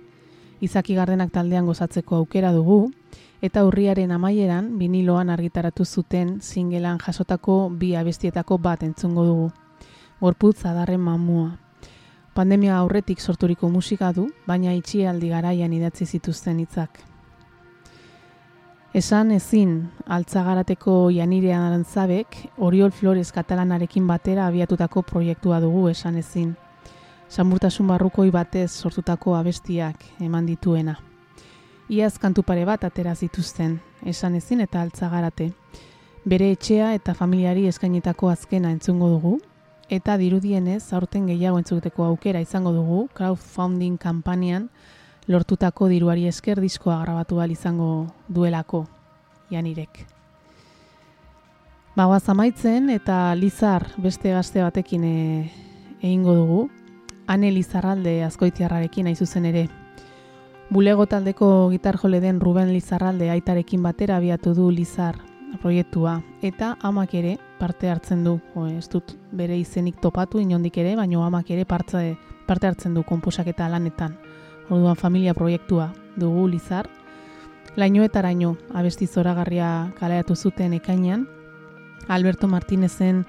izaki 0.59 0.97
gardenak 0.97 1.29
taldean 1.37 1.69
gozatzeko 1.69 2.17
aukera 2.23 2.49
dugu, 2.57 2.87
eta 3.41 3.65
urriaren 3.65 4.11
amaieran 4.11 4.77
biniloan 4.77 5.29
argitaratu 5.29 5.85
zuten 5.85 6.39
zingelan 6.41 6.99
jasotako 7.01 7.69
bi 7.73 7.95
abestietako 7.95 8.57
bat 8.57 8.83
entzungo 8.83 9.25
dugu. 9.25 9.51
Gorputz 10.21 10.65
adarren 10.65 11.01
mamua. 11.01 11.57
Pandemia 12.33 12.77
aurretik 12.77 13.19
sorturiko 13.19 13.69
musika 13.69 14.13
du, 14.13 14.29
baina 14.47 14.73
itxialdi 14.73 15.29
garaian 15.29 15.73
idatzi 15.73 16.05
zituzten 16.05 16.59
hitzak. 16.59 17.01
Esan 18.93 19.31
ezin, 19.31 19.89
altzagarateko 20.05 21.09
janirean 21.15 21.63
arantzabek, 21.63 22.37
Oriol 22.57 22.91
Flores 22.91 23.31
katalanarekin 23.31 24.07
batera 24.07 24.47
abiatutako 24.47 25.01
proiektua 25.01 25.59
dugu 25.63 25.87
esan 25.89 26.17
ezin. 26.19 26.55
Samurtasun 27.29 27.87
barrukoi 27.87 28.29
batez 28.31 28.69
sortutako 28.71 29.35
abestiak 29.35 30.03
eman 30.19 30.45
dituena. 30.45 30.97
Iaz 31.91 32.15
kantu 32.23 32.45
pare 32.47 32.61
bat 32.63 32.85
atera 32.87 33.11
zituzten, 33.19 33.73
esan 34.07 34.37
ezin 34.39 34.61
eta 34.63 34.79
altzagarate. 34.79 35.49
Bere 36.23 36.47
etxea 36.53 36.93
eta 36.95 37.11
familiari 37.11 37.65
eskainetako 37.67 38.29
azkena 38.31 38.71
entzungo 38.71 39.09
dugu, 39.11 39.33
eta 39.91 40.15
dirudienez 40.15 40.93
aurten 40.95 41.25
gehiago 41.27 41.59
entzuteko 41.59 42.05
aukera 42.07 42.39
izango 42.39 42.71
dugu 42.71 43.01
crowdfunding 43.17 43.97
kampanian 43.99 44.69
lortutako 45.27 45.89
diruari 45.91 46.29
esker 46.31 46.61
diskoa 46.63 47.01
grabatu 47.03 47.41
izango 47.49 48.07
duelako 48.29 48.85
janirek. 49.49 50.05
Bagoaz 51.97 52.29
amaitzen 52.29 52.89
eta 52.89 53.35
Lizar 53.35 53.89
beste 53.97 54.31
gazte 54.31 54.63
batekin 54.63 55.03
e, 55.03 55.51
egingo 56.01 56.35
dugu, 56.35 56.69
Ane 57.27 57.51
Lizarralde 57.51 58.23
azkoitiarrarekin 58.23 59.07
aizuzen 59.07 59.45
ere, 59.45 59.67
Bulego 60.71 61.03
taldeko 61.05 61.67
gitar 61.69 61.97
jole 61.99 62.21
den 62.21 62.39
Ruben 62.39 62.69
Lizarralde 62.71 63.27
aitarekin 63.29 63.83
batera 63.83 64.15
abiatu 64.21 64.53
du 64.55 64.69
Lizar 64.71 65.17
proiektua 65.59 66.21
eta 66.41 66.77
amak 66.79 67.13
ere 67.13 67.33
parte 67.59 67.89
hartzen 67.91 68.23
du. 68.23 68.37
O, 68.55 68.63
ez 68.71 68.87
dut 68.87 69.11
bere 69.35 69.57
izenik 69.59 69.99
topatu 69.99 70.39
inondik 70.39 70.77
ere, 70.79 70.95
baino 70.95 71.25
amak 71.25 71.51
ere 71.51 71.65
parte, 71.65 72.15
parte 72.47 72.71
hartzen 72.71 72.95
du 72.95 73.03
konposaketa 73.03 73.67
lanetan. 73.67 74.15
Orduan 74.69 74.95
familia 74.95 75.33
proiektua 75.33 75.91
dugu 76.15 76.47
Lizar. 76.47 76.87
Laino 77.75 78.07
eta 78.07 78.21
raino 78.23 78.55
abesti 78.73 79.07
zoragarria 79.07 79.91
kaleatu 79.99 80.37
zuten 80.37 80.71
ekainean. 80.79 81.27
Alberto 82.07 82.47
Martinezen 82.47 83.25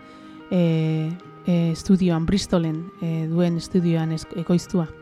e, 0.49 1.11
e, 1.47 1.73
estudioan, 1.73 2.25
Bristolen 2.25 2.85
e, 3.03 3.27
duen 3.27 3.59
estudioan 3.59 4.15
ekoiztua. 4.15 5.02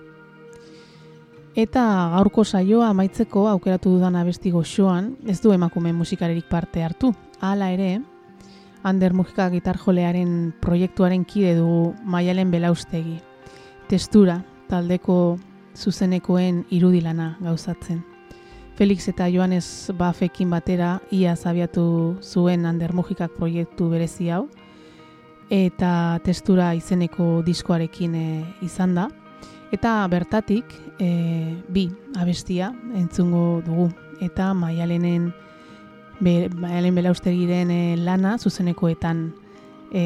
Eta 1.60 1.82
gaurko 2.14 2.40
saioa 2.44 2.86
amaitzeko 2.94 3.42
aukeratu 3.50 3.90
dudan 3.92 4.14
abesti 4.16 4.48
goxoan, 4.54 5.10
ez 5.28 5.40
du 5.44 5.50
emakume 5.52 5.90
musikarerik 5.92 6.46
parte 6.48 6.80
hartu. 6.80 7.10
Hala 7.40 7.68
ere, 7.74 7.98
Ander 8.82 9.12
Mujika 9.12 9.50
gitarjolearen 9.52 10.54
proiektuaren 10.62 11.26
kide 11.28 11.52
dugu 11.58 11.92
maialen 12.00 12.48
belaustegi. 12.50 13.18
Testura, 13.90 14.38
taldeko 14.70 15.36
zuzenekoen 15.76 16.64
irudilana 16.72 17.34
gauzatzen. 17.44 18.00
Felix 18.78 19.10
eta 19.12 19.28
Joanes 19.28 19.92
Bafekin 19.98 20.48
batera 20.48 20.94
ia 21.12 21.36
zabiatu 21.36 21.84
zuen 22.22 22.64
Ander 22.64 22.94
Mujikak 22.96 23.36
proiektu 23.36 23.90
berezi 23.92 24.30
hau, 24.32 24.46
eta 25.52 25.92
testura 26.24 26.72
izeneko 26.78 27.42
diskoarekin 27.44 28.14
e, 28.16 28.28
izan 28.64 28.96
da. 28.96 29.10
Eta 29.70 30.06
bertatik, 30.08 30.72
e, 31.00 31.56
bi 31.68 31.90
abestia 32.16 32.74
entzungo 32.94 33.62
dugu. 33.66 33.90
Eta 34.20 34.52
maialenen, 34.54 35.32
be, 36.20 36.50
maialen 36.52 36.94
belaustegiren 36.94 37.70
e, 37.72 37.96
lana 37.96 38.36
zuzenekoetan 38.38 39.30
e, 39.92 40.04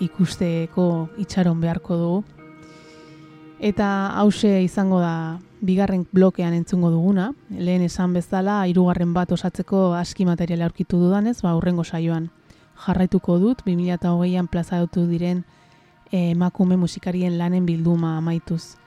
ikusteko 0.00 1.08
itxaron 1.22 1.62
beharko 1.62 1.96
dugu. 1.96 2.24
Eta 3.62 4.10
hause 4.18 4.58
izango 4.64 4.98
da 5.00 5.38
bigarren 5.62 6.04
blokean 6.10 6.52
entzungo 6.58 6.90
duguna. 6.90 7.30
Lehen 7.48 7.86
esan 7.86 8.12
bezala, 8.12 8.64
hirugarren 8.66 9.14
bat 9.14 9.30
osatzeko 9.32 9.92
aski 9.94 10.26
materiala 10.26 10.66
aurkitu 10.66 10.98
dudanez, 10.98 11.38
ba, 11.46 11.54
urrengo 11.54 11.84
saioan 11.84 12.28
jarraituko 12.82 13.38
dut, 13.38 13.62
2008an 13.66 14.48
plazatutu 14.50 15.06
diren 15.06 15.44
emakume 16.10 16.76
musikarien 16.76 17.38
lanen 17.38 17.66
bilduma 17.66 18.16
amaituz. 18.18 18.81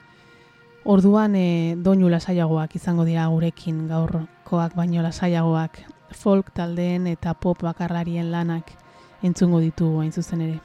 Orduan 0.86 1.34
e, 1.34 1.74
doinu 1.82 2.12
lasaiagoak 2.14 2.76
izango 2.78 3.08
dira 3.08 3.26
gurekin 3.34 3.88
gaurkoak 3.90 4.76
baino 4.78 5.02
lasaiagoak 5.02 5.80
folk 6.14 6.52
taldeen 6.54 7.08
eta 7.10 7.34
pop 7.34 7.64
bakarlarien 7.66 8.28
lanak 8.30 8.70
entzungo 9.26 9.60
ditugu 9.64 10.04
hain 10.04 10.12
zuzen 10.14 10.44
ere. 10.46 10.60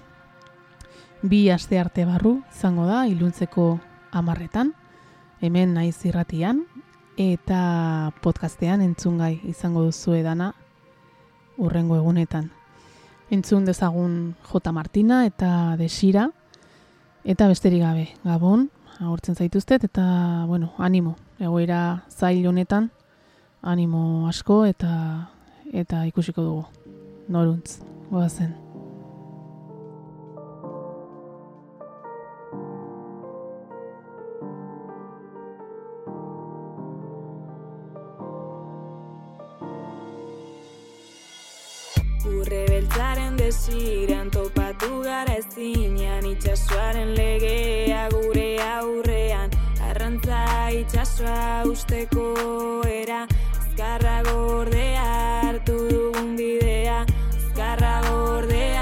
Bi 1.23 1.49
aste 1.49 1.79
arte 1.81 2.05
barru 2.05 2.35
izango 2.53 2.85
da 2.85 3.07
iluntzeko 3.09 3.79
amarretan, 4.13 4.75
hemen 5.41 5.73
naiz 5.73 5.97
irratian, 6.05 6.67
eta 7.17 8.13
podcastean 8.21 8.85
entzungai 8.85 9.39
izango 9.49 9.87
duzu 9.89 10.19
edana 10.19 10.51
urrengo 11.57 11.97
egunetan. 11.97 12.51
Entzun 13.31 13.65
dezagun 13.65 14.35
J. 14.53 14.73
Martina 14.73 15.25
eta 15.25 15.79
Desira, 15.81 16.29
eta 17.25 17.49
besterik 17.49 17.85
gabe, 17.87 18.07
Gabon, 18.25 18.69
agurtzen 19.01 19.35
zaituztet 19.35 19.85
eta 19.85 20.05
bueno, 20.47 20.73
animo. 20.79 21.17
Egoera 21.41 22.05
zail 22.11 22.47
honetan 22.47 22.91
animo 23.63 24.27
asko 24.29 24.65
eta 24.67 24.95
eta 25.73 26.05
ikusiko 26.07 26.43
dugu. 26.43 26.65
Noruntz, 27.29 27.79
goazen. 28.11 28.70
Beltzaren 42.81 43.37
desiran 43.37 44.31
topatu 44.33 45.03
gara 45.05 45.35
ezinean 45.37 46.25
itxasuaren 46.31 47.11
legea 47.19 48.07
gure 48.15 48.47
aurrean 48.65 49.53
arrantza 49.89 50.41
itxasua 50.79 51.69
usteko 51.69 52.31
era. 52.89 53.27
Azkarra 53.61 54.17
gordea 54.31 55.05
hartu 55.43 55.77
dugun 55.91 56.33
bidea 56.41 57.03
azkarra 57.05 57.95
gordea 58.09 58.80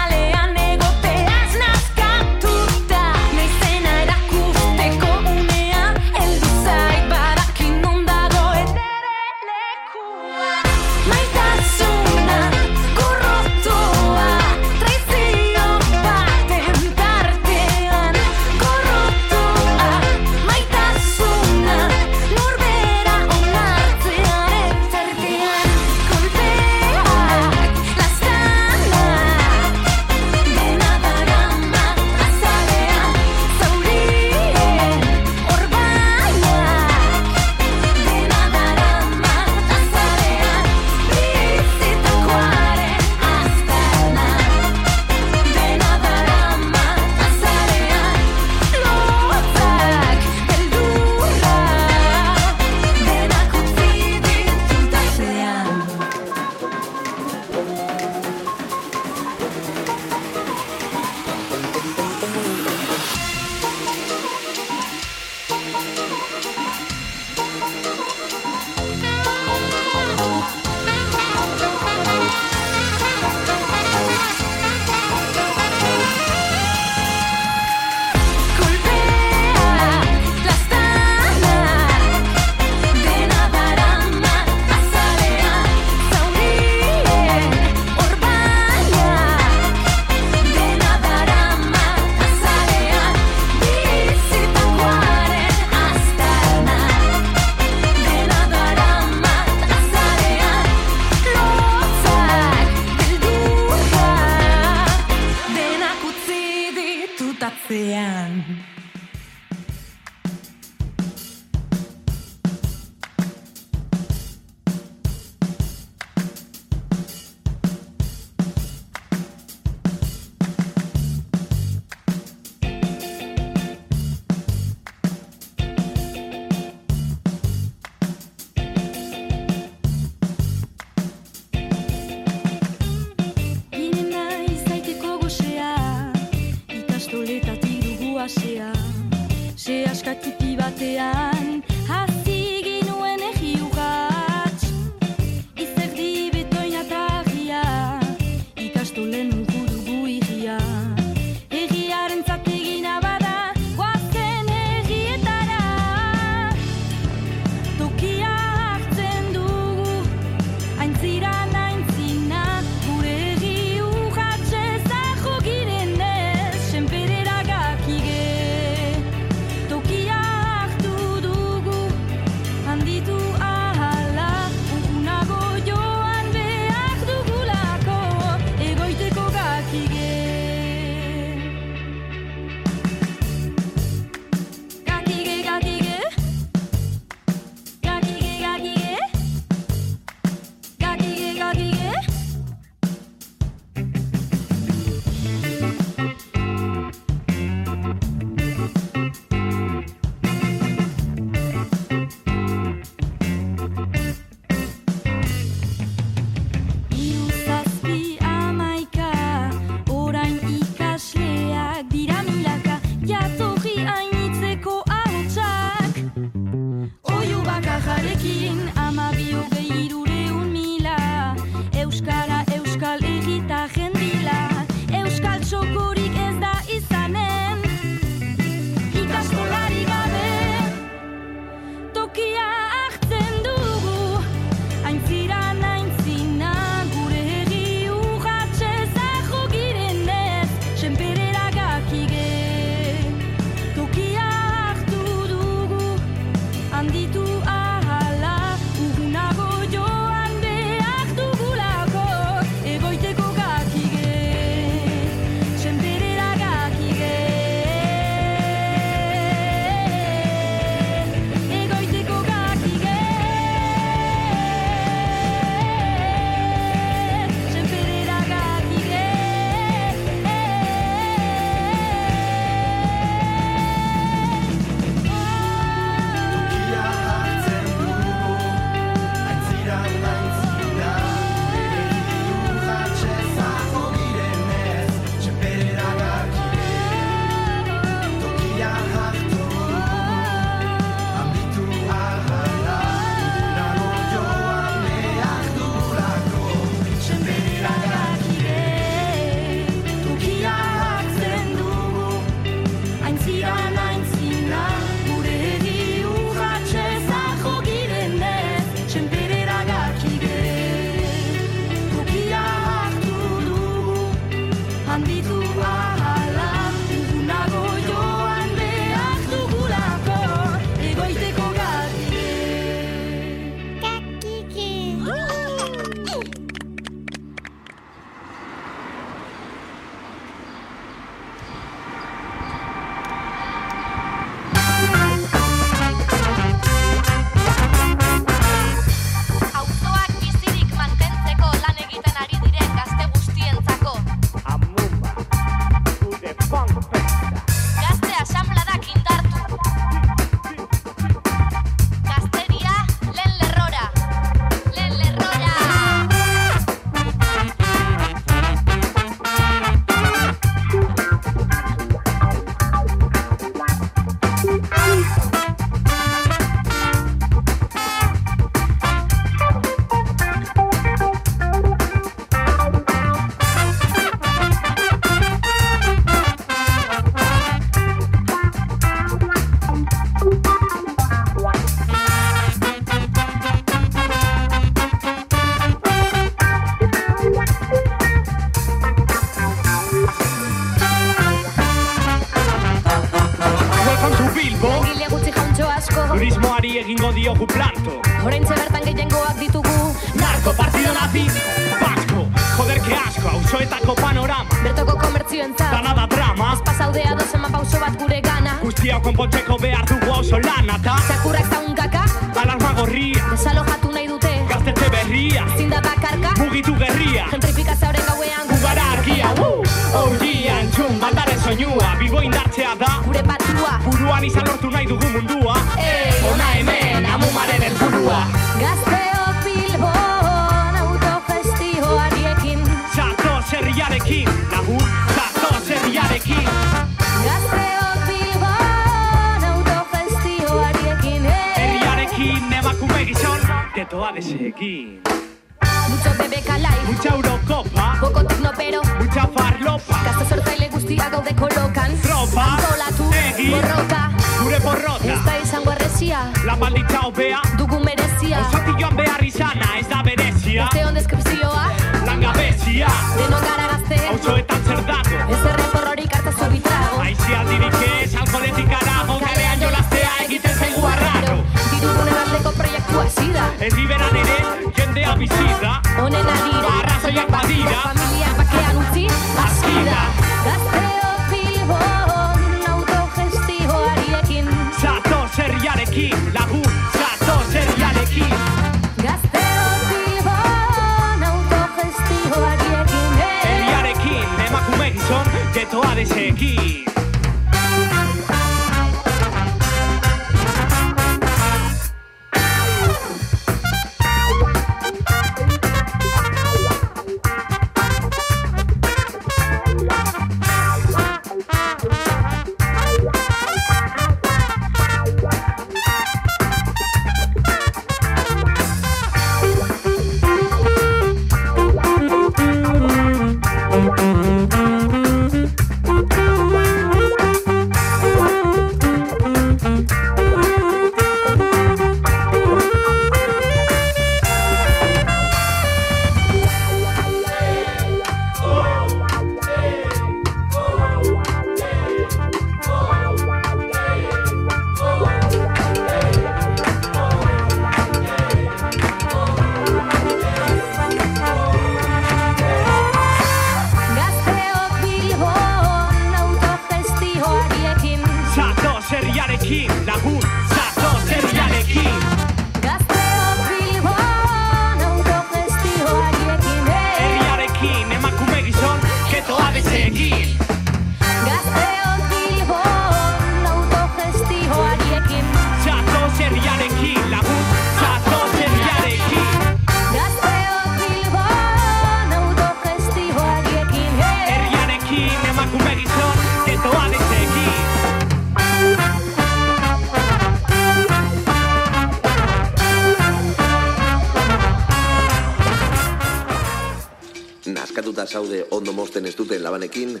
honekin, 599.62 600.00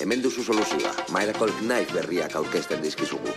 hemen 0.00 0.22
duzu 0.22 0.42
soluzioa, 0.44 0.94
Miracle 1.14 1.52
Knife 1.60 1.94
berriak 1.94 2.34
aurkezten 2.34 2.82
dizkizugu. 2.82 3.36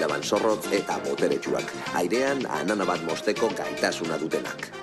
Laban 0.00 0.22
zorrotz 0.22 0.68
eta 0.72 0.98
boteretsuak, 1.06 1.72
airean 1.96 2.44
anana 2.60 2.84
bat 2.84 3.08
mosteko 3.08 3.48
gaitasuna 3.56 4.20
dutenak. 4.20 4.81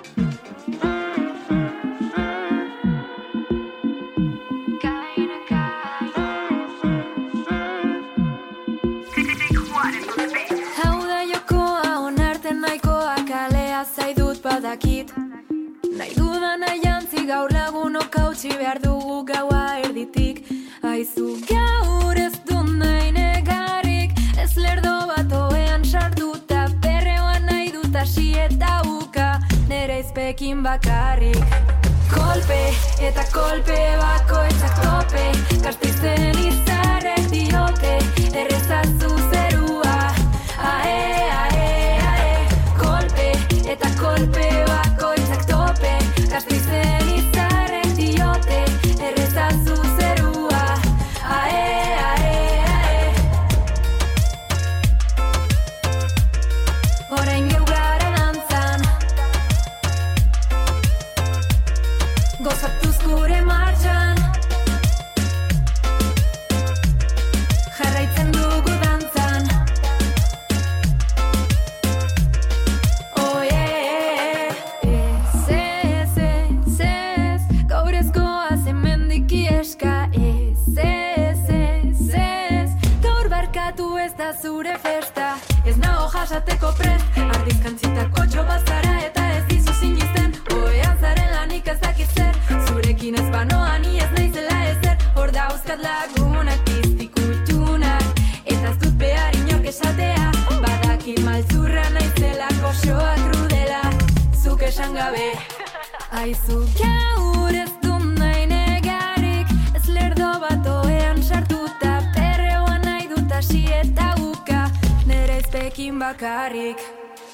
Ezpekin 115.50 115.98
bakarrik. 115.98 116.78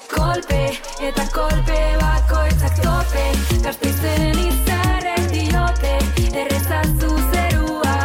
Kolpe 0.09 0.61
eta 1.05 1.25
kolpe 1.33 1.77
bakoitzak 2.01 2.79
tope. 2.81 3.25
Gazteizen 3.61 4.39
izarrek 4.41 5.27
diote 5.33 5.93
Errezazu 6.41 7.11
zerua. 7.29 7.97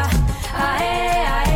Ae, 0.66 0.92
ae, 0.92 1.24
ae 1.38 1.51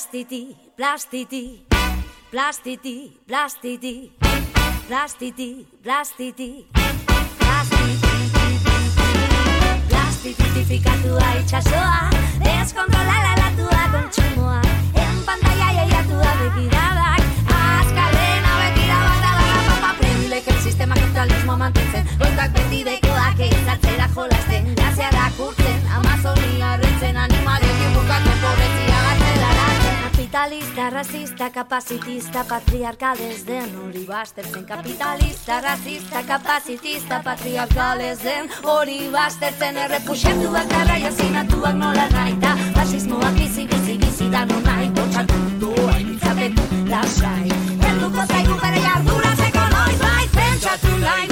Plastiti, 0.00 0.56
plastiti, 0.76 1.66
plastiti, 2.30 3.20
plastiti, 3.26 4.10
plastiti, 4.88 5.66
plastiti, 5.84 6.66
plastiti, 7.38 7.98
Plastitifikatu 9.90 11.18
itxasoa, 11.40 12.08
deskontrolalatua 12.44 13.82
kontsumoa, 13.92 14.62
en 14.94 15.16
pantalla 15.26 15.68
jaiatua 15.76 16.32
begiradak, 16.40 17.22
askalena 17.58 18.52
begira 18.62 19.00
bat 19.04 19.26
agarra 19.32 19.60
papa 19.68 19.94
Prendilek 19.98 20.48
el 20.48 20.62
sistema 20.62 20.94
kapitalismoa 20.94 21.56
mantentzen, 21.56 22.08
goikak 22.16 22.56
beti 22.56 22.80
bekoak 22.88 23.44
egizatzera 23.50 24.08
jolasten, 24.16 24.72
gazearak 24.80 25.44
urtzen, 25.48 25.84
amazonia 25.92 26.76
rentzen, 26.80 27.20
animalekin 27.26 27.92
bukatu 27.98 28.40
pobretzia 28.40 29.04
gartzelaratzen. 29.04 29.79
Kapitalista, 30.20 30.90
rasista, 30.90 31.50
kapazitista, 31.50 32.44
patriarkales 32.44 33.46
den 33.46 33.70
hori 33.82 34.04
bastertzen 34.04 34.66
Kapitalista, 34.66 35.60
rasista, 35.62 36.22
kapazitista, 36.22 37.22
patriarkales 37.24 38.20
den 38.22 38.50
hori 38.62 39.08
bastertzen 39.12 39.76
Errepuxatuak 39.76 40.68
garraia 40.68 41.10
zinatuak 41.10 41.74
nola 41.74 42.06
nahi 42.12 42.36
da 42.36 42.52
Fasismoak 42.76 43.32
bizi, 43.40 43.66
bizi, 43.72 43.96
bizi 44.04 44.28
da 44.30 44.44
no 44.44 44.60
nahi 44.60 44.92
Bortxatu 45.00 45.40
doa, 45.64 45.96
izabetu, 46.04 46.68
lasai 46.92 47.48
Helduko 47.80 48.28
zaigu 48.28 48.60
bere 48.60 48.86
jarduratzeko 48.90 49.68
noiz 49.72 49.98
bai 50.04 50.28
Pentsatu 50.36 50.96
nahi 51.00 51.29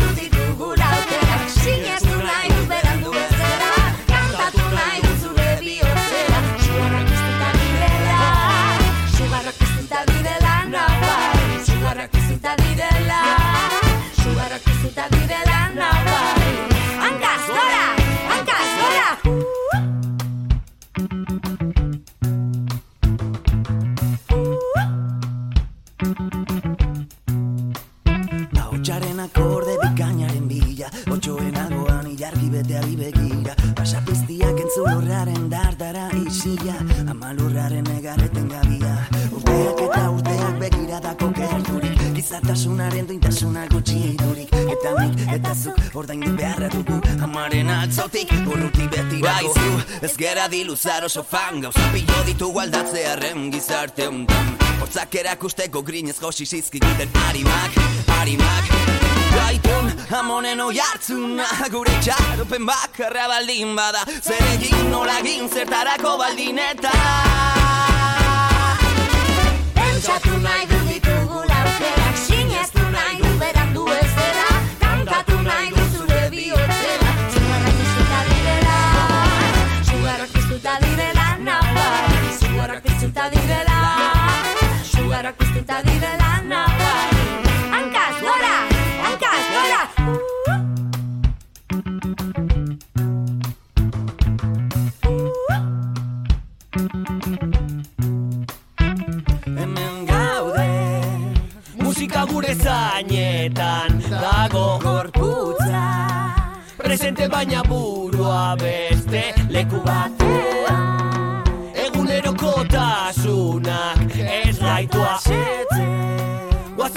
Gizartasunaren 42.89 43.09
duintasuna 43.09 43.67
gutxi 43.69 43.97
idurik 44.15 44.53
Eta 44.73 44.93
nik 44.97 45.33
eta 45.35 45.53
zuk 45.55 45.97
ordaindu 45.99 46.31
beharra 46.37 46.69
dugu. 46.73 46.97
Amaren 47.23 47.69
atzotik 47.69 48.31
urruti 48.47 48.87
betirako 48.89 49.53
Baizu 49.53 50.05
ez 50.07 50.17
gera 50.17 50.49
diluzar 50.49 51.05
oso 51.05 51.23
fan 51.23 51.61
Gauza. 51.61 51.91
Pilo 51.93 52.23
ditugu 52.25 52.61
aldatzearen 52.61 53.51
gizarte 53.53 54.09
untan 54.09 54.55
Hortzak 54.81 55.15
erakusteko 55.21 55.83
grinez 55.83 56.17
josi 56.21 56.47
zizkiguten. 56.47 57.13
Harimak, 57.27 57.77
harimak 58.17 58.73
Gaitun 59.35 59.93
amonen 60.21 60.61
oi 60.61 60.79
hartzuna. 60.81 61.49
Gure 61.71 61.93
txaropen 62.01 62.65
bakarra 62.67 63.29
baldin 63.29 63.77
bada. 63.77 64.07
Zer 64.23 64.45
egin 64.55 64.91
nola 64.91 65.21
egin 65.21 65.49
zertarako 65.49 66.17
baldin 66.25 66.59
eta. 66.71 66.95
Pentsatu 69.77 70.39
nahi 70.41 70.71
dut 70.73 70.88
nahi 75.49 75.71
dut 75.77 75.91
zure 75.97 76.21
bihotzera 76.35 77.11
Zugarrak 77.35 77.81
iztuta 77.85 78.21
direla. 78.29 78.77
Zugarrak 79.89 80.39
iztuta 80.43 80.75
direla 80.85 81.27
nabai 81.49 82.31
Zugarrak 82.41 82.89
iztuta 82.93 83.29
direla. 83.35 83.79
Zugarrak 84.95 85.47
iztuta 85.49 85.83
direla 85.91 86.18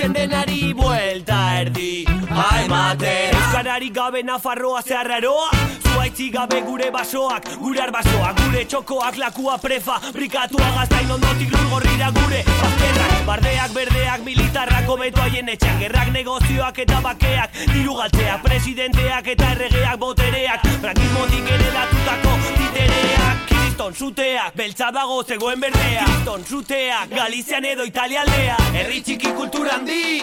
Guazen 0.01 0.13
denari 0.17 0.73
buelta 0.73 1.35
erdi. 1.61 2.05
Aematen 2.33 3.35
Euskarari 3.37 3.89
gabe 3.93 4.23
Nafarroa 4.23 4.81
zeharraroa 4.81 5.51
Zuaitzi 5.83 6.31
gabe 6.33 6.61
gure 6.65 6.87
basoak 6.95 7.51
Gure 7.61 7.83
arbasoak, 7.83 8.39
gure 8.39 8.63
txokoak 8.65 9.19
Lakua 9.21 9.59
prefa, 9.61 9.99
brikatua 10.15 10.71
gaztain 10.79 11.11
ondotik 11.17 11.53
lur 11.53 11.69
gorrira 11.75 12.09
gure 12.17 12.41
Bazterrak, 12.49 13.13
bardeak, 13.29 13.77
berdeak, 13.77 14.25
militarrak 14.25 14.89
Obeto 14.89 15.21
haien 15.21 15.53
etxeak, 15.53 15.77
gerrak, 15.85 16.11
negozioak 16.17 16.81
eta 16.87 17.05
bakeak 17.05 17.61
Diru 17.75 18.01
galtzeak, 18.01 18.41
presidenteak 18.49 19.33
eta 19.35 19.53
erregeak 19.53 20.01
botereak. 20.01 20.67
Frankismotik 20.81 21.55
ere 21.59 21.73
datutako 21.77 22.37
titereak 22.57 23.50
Kriston 23.71 23.93
zuteak, 23.95 24.55
beltza 24.59 24.89
dago 24.91 25.21
zegoen 25.23 25.61
berdea. 25.63 26.01
Kriston 26.03 26.41
zuteak, 26.43 27.13
Galizian 27.15 27.63
edo 27.63 27.85
Italialdea. 27.87 28.57
Herri 28.75 28.99
txiki 28.99 29.31
kultura 29.37 29.77
handi. 29.77 30.19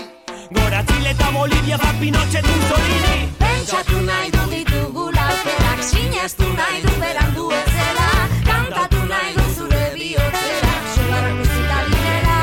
Gora 0.52 0.82
Chile 0.90 1.14
eta 1.14 1.30
Bolivia, 1.32 1.78
bak 1.80 1.96
Pinochet, 2.00 2.44
Mussolini 2.44 3.30
Pentsatu 3.40 4.02
nahi 4.04 4.28
dut 4.34 4.52
ditugula 4.52 5.24
aukerak 5.32 5.80
Sinestu 5.88 6.50
nahi 6.58 6.82
dut 6.84 7.00
berandu 7.00 7.48
ez 7.56 7.64
dela 7.72 8.06
Kantatu 8.50 9.02
nahi 9.08 9.32
dut 9.38 9.56
zure 9.56 9.82
bihotzera. 9.96 10.76
Sugarrak 10.98 11.42
iztuta 11.46 11.80
direla 11.88 12.38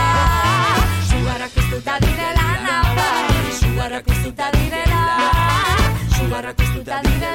Sugarrak 1.14 1.64
iztuta 1.64 2.01
direla 2.08 2.49
nabai 2.66 3.56
Sugarrak 3.62 4.14
iztuta 4.18 4.51
direla 4.58 5.01
Sugarrak 6.18 6.68
iztuta 6.70 7.01
direla. 7.10 7.35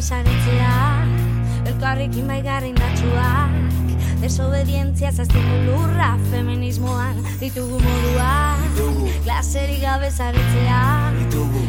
Modua 0.00 1.04
El 1.60 1.74
Elkarrekin 1.74 2.26
bai 2.26 2.38
gara 2.40 2.64
indatxuak 2.64 3.50
Desobedientzia 4.22 5.10
zaztiko 5.12 5.58
lurra 5.66 6.14
Feminismoan 6.30 7.20
ditugu 7.40 7.76
moduak 7.84 8.80
Klaserik 9.26 9.82
gabe 9.82 10.08
zaretzea. 10.10 10.78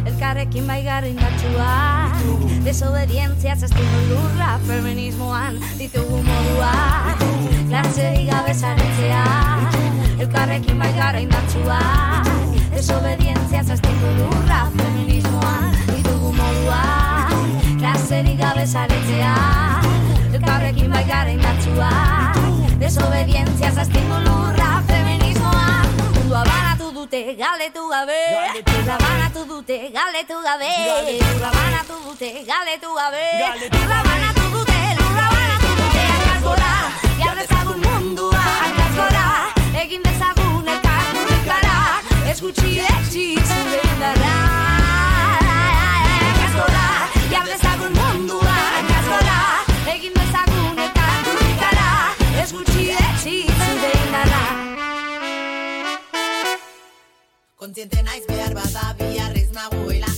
Elkarrekin 0.08 0.64
bai 0.68 0.80
gara 0.86 1.12
indatxuak 1.12 2.16
Desobedientzia 2.64 3.58
zaztiko 3.58 4.00
lurra 4.14 4.54
Feminismoan 4.64 5.60
ditugu 5.76 6.24
moduak 6.24 7.28
Klaserik 7.68 8.32
gabe 8.32 8.56
zaretzea. 8.56 9.28
Elkarrekin 10.24 10.80
bai 10.80 10.94
gara 10.96 11.20
indatxuak 11.20 12.32
Desobedientzia 12.80 13.68
zaztiko 13.68 14.18
lurra 14.24 14.66
Feminismoan 14.80 15.80
ditugu 15.92 16.32
moduak 16.32 17.01
Klaserik 17.92 18.38
gabe 18.40 18.64
zaretzea 18.64 19.32
Elkarrekin 20.32 20.94
bai 20.94 21.02
gara 21.10 21.32
indartsua 21.32 21.90
Desobedientzia 22.80 23.72
zaztindu 23.72 24.20
lurra 24.28 24.70
Feminismoa. 24.88 25.66
Mundua 26.16 26.44
banatu 26.48 26.88
dute 26.96 27.22
galdetu 27.42 27.84
gabe. 27.92 28.22
Lurra 28.70 28.96
banatu 29.04 29.44
dute 29.50 29.78
galdetu 29.98 30.40
gabe. 30.48 30.72
Lurra 31.20 31.52
banatu 31.58 32.00
dute 32.08 32.32
galdetu 32.48 32.96
gabe. 32.96 33.26
Lurra 33.76 34.00
banatu 34.08 34.48
dute, 34.56 34.80
lurra 35.02 35.28
banatu 35.36 35.76
dute 35.82 36.06
Hankaz 36.14 36.42
gora, 36.48 36.74
jar 37.20 37.36
dezagun 37.42 37.80
mundua 37.90 38.46
Hankaz 38.64 38.92
gora, 39.02 39.28
egin 39.84 40.08
dezagun 40.08 40.74
elkarturikara 40.78 41.78
Ez 42.32 42.40
gutxi 42.40 42.78
etxi 42.88 43.28
zure 43.36 43.84
indarra 43.92 44.36
jar 47.42 47.50
dezagun 47.50 47.94
mundua 47.94 48.56
Hankaz 48.76 49.06
gora, 49.08 49.38
egin 49.94 50.14
dezagun 50.18 50.82
elkarturikara 50.86 51.90
Ez 52.42 52.50
gutxi 52.54 52.88
etxi 53.02 53.36
zure 53.58 53.92
indarra. 54.02 54.44
Kontziente 57.56 58.02
naiz 58.04 58.26
behar 58.30 58.54
bada 58.58 58.86
bihar 59.00 59.38
ez 59.44 59.50
nagoela 59.58 60.12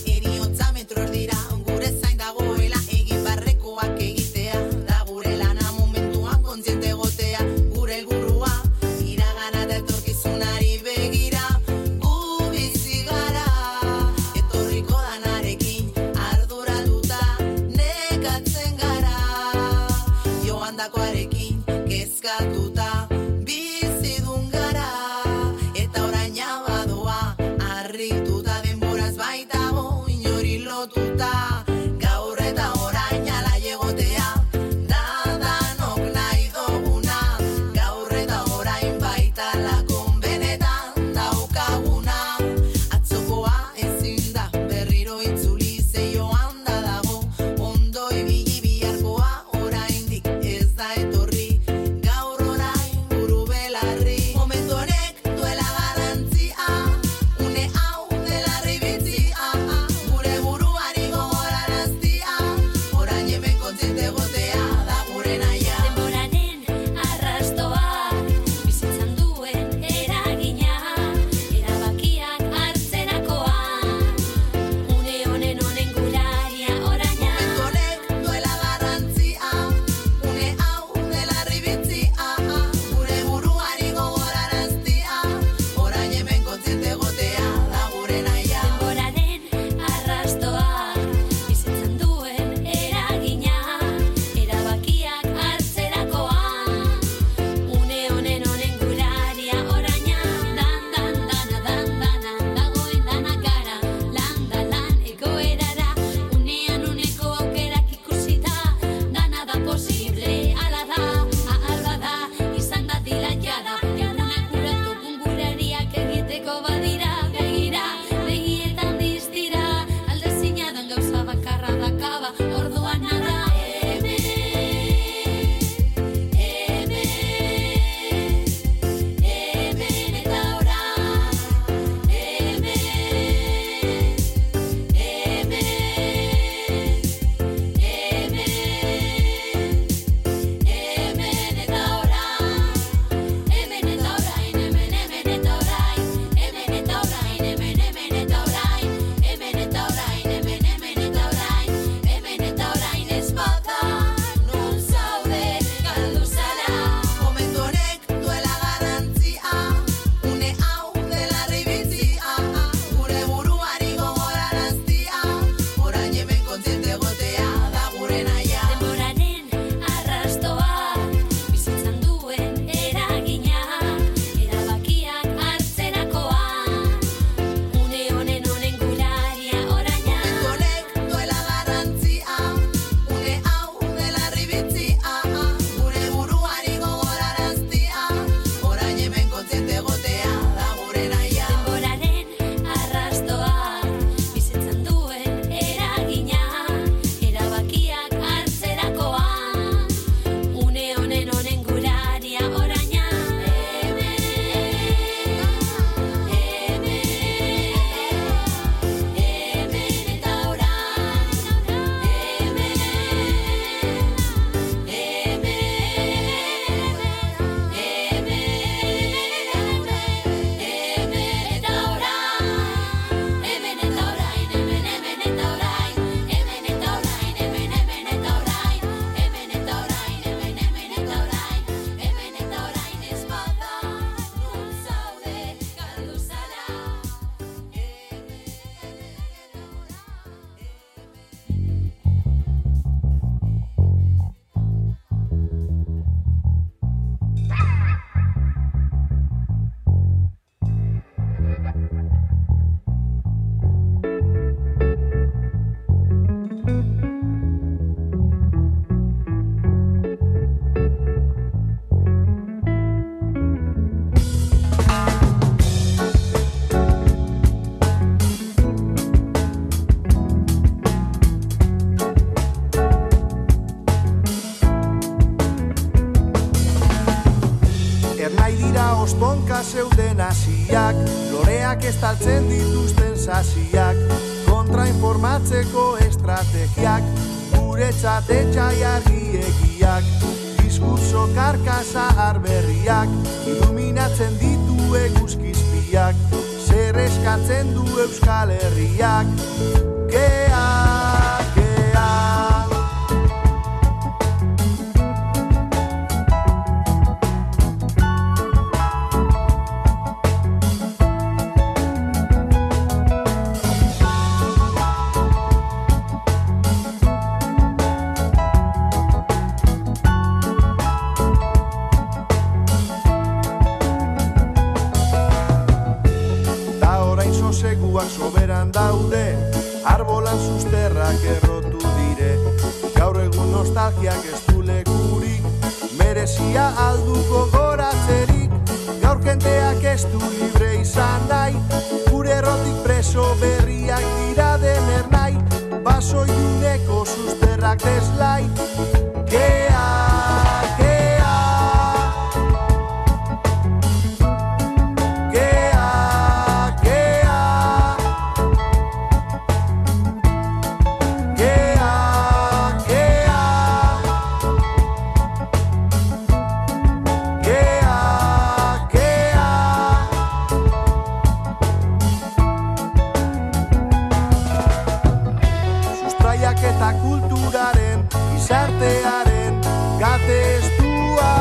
historiak 376.43 376.75
eta 376.75 376.89
kulturaren 376.99 378.03
gizartearen 378.33 379.61
gate 379.99 380.39
estua 380.57 381.31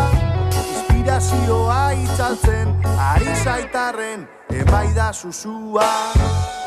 inspirazioa 0.63 1.83
itzaltzen 2.05 2.71
ari 3.11 3.35
zaitarren 3.43 4.27
emaida 4.63 5.13
zuzua 5.13 5.91
Zuzua 6.23 6.62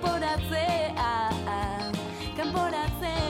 kanporatzea 0.00 1.30
kanporatzea. 2.36 3.27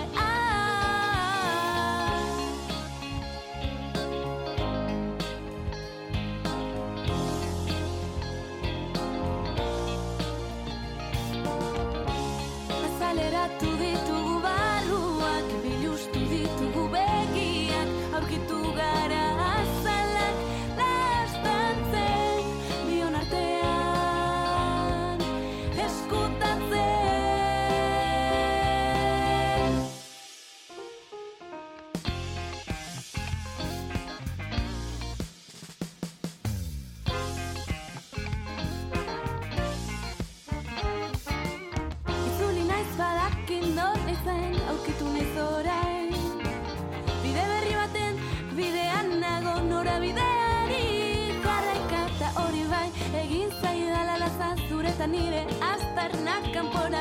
Aztarnak 56.57 56.98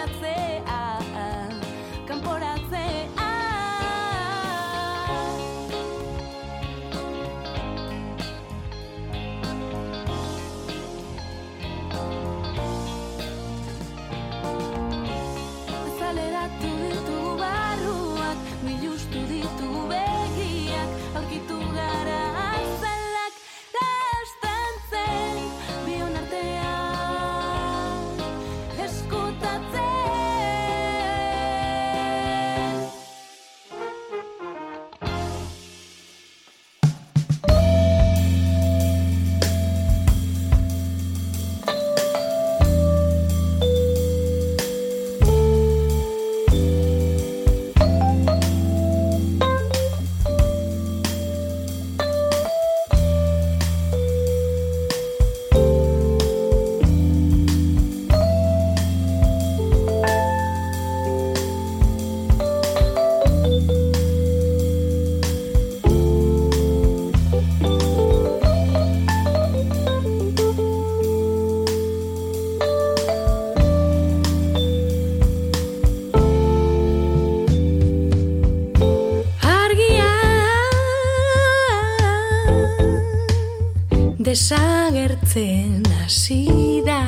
desagertzen 84.27 85.87
hasi 86.03 86.83
da. 86.83 86.99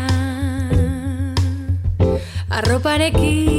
Arroparekin 2.47 3.59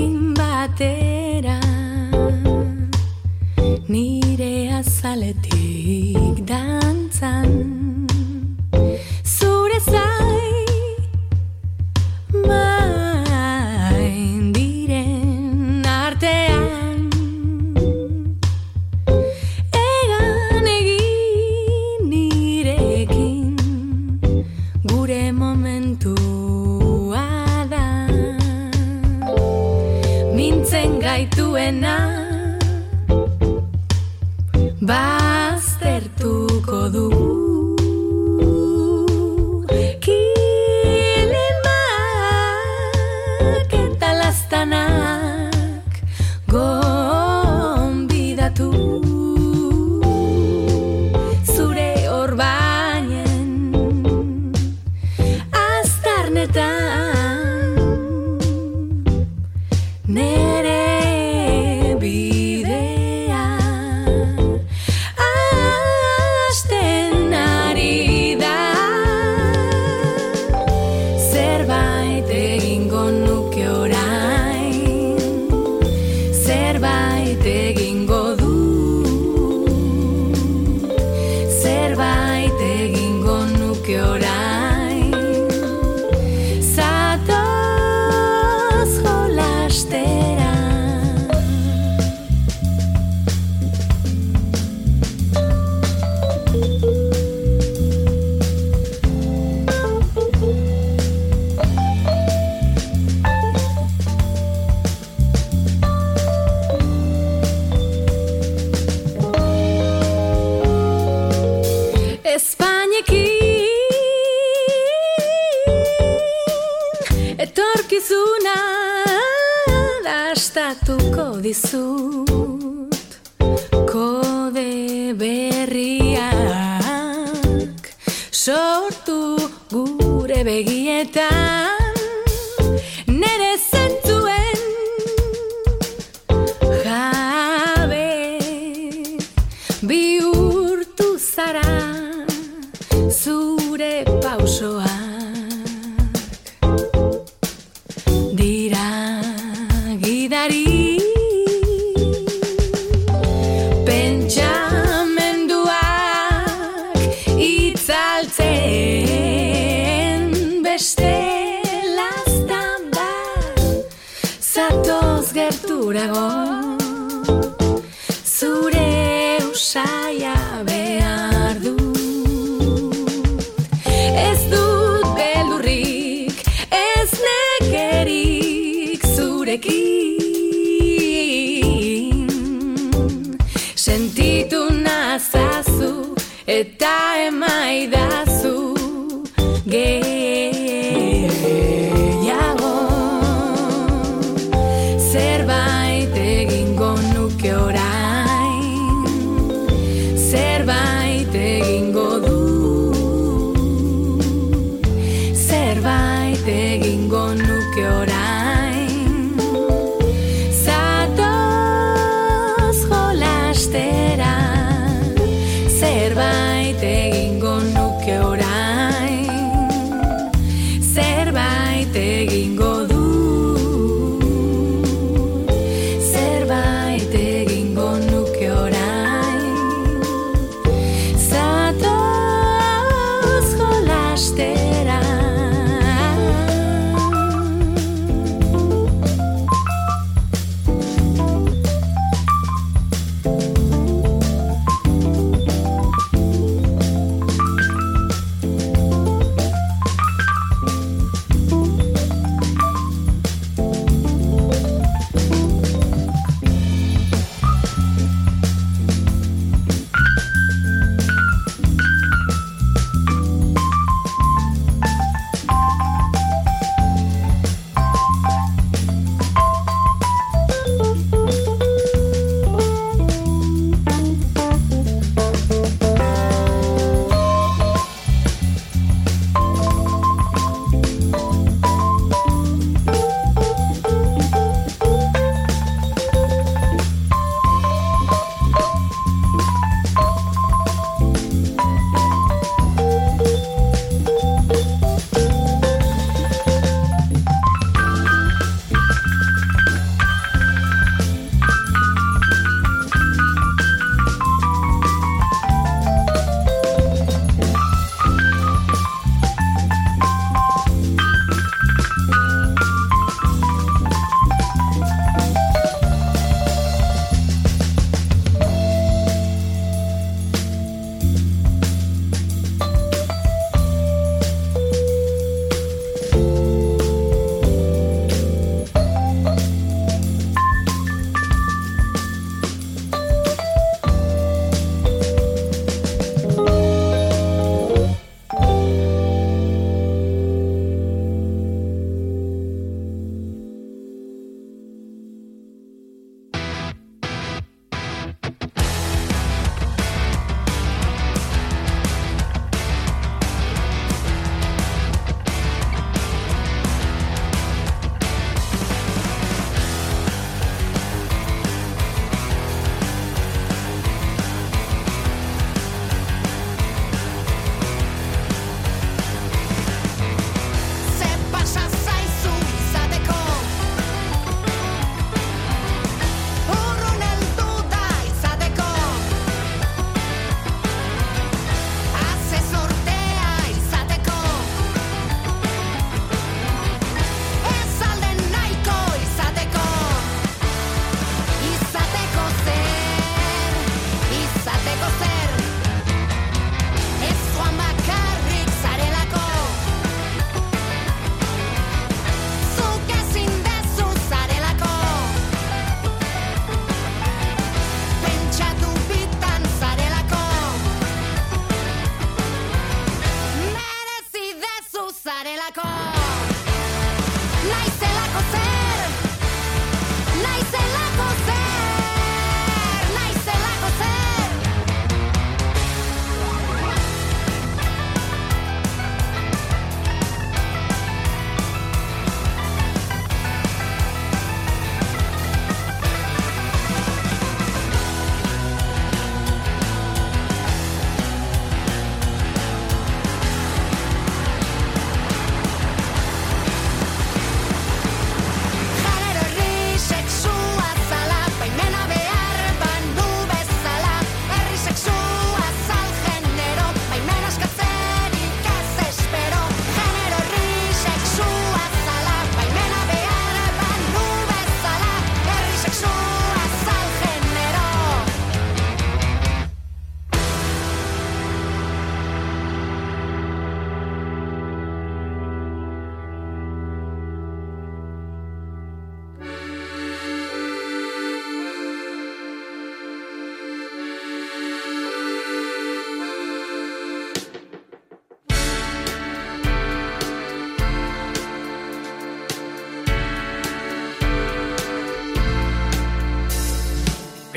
gaituena. 30.89 31.95
Baztertuko 34.81 35.40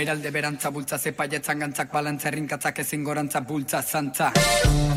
beralde 0.04 0.32
berantza 0.36 0.70
bultza 0.76 0.98
zepaietzan 1.00 1.64
gantzak 1.64 1.94
balantzerrinkatzak 1.94 2.84
ezin 2.84 3.08
gorantza 3.08 3.40
bultza 3.48 3.82
zantzak. 3.82 4.93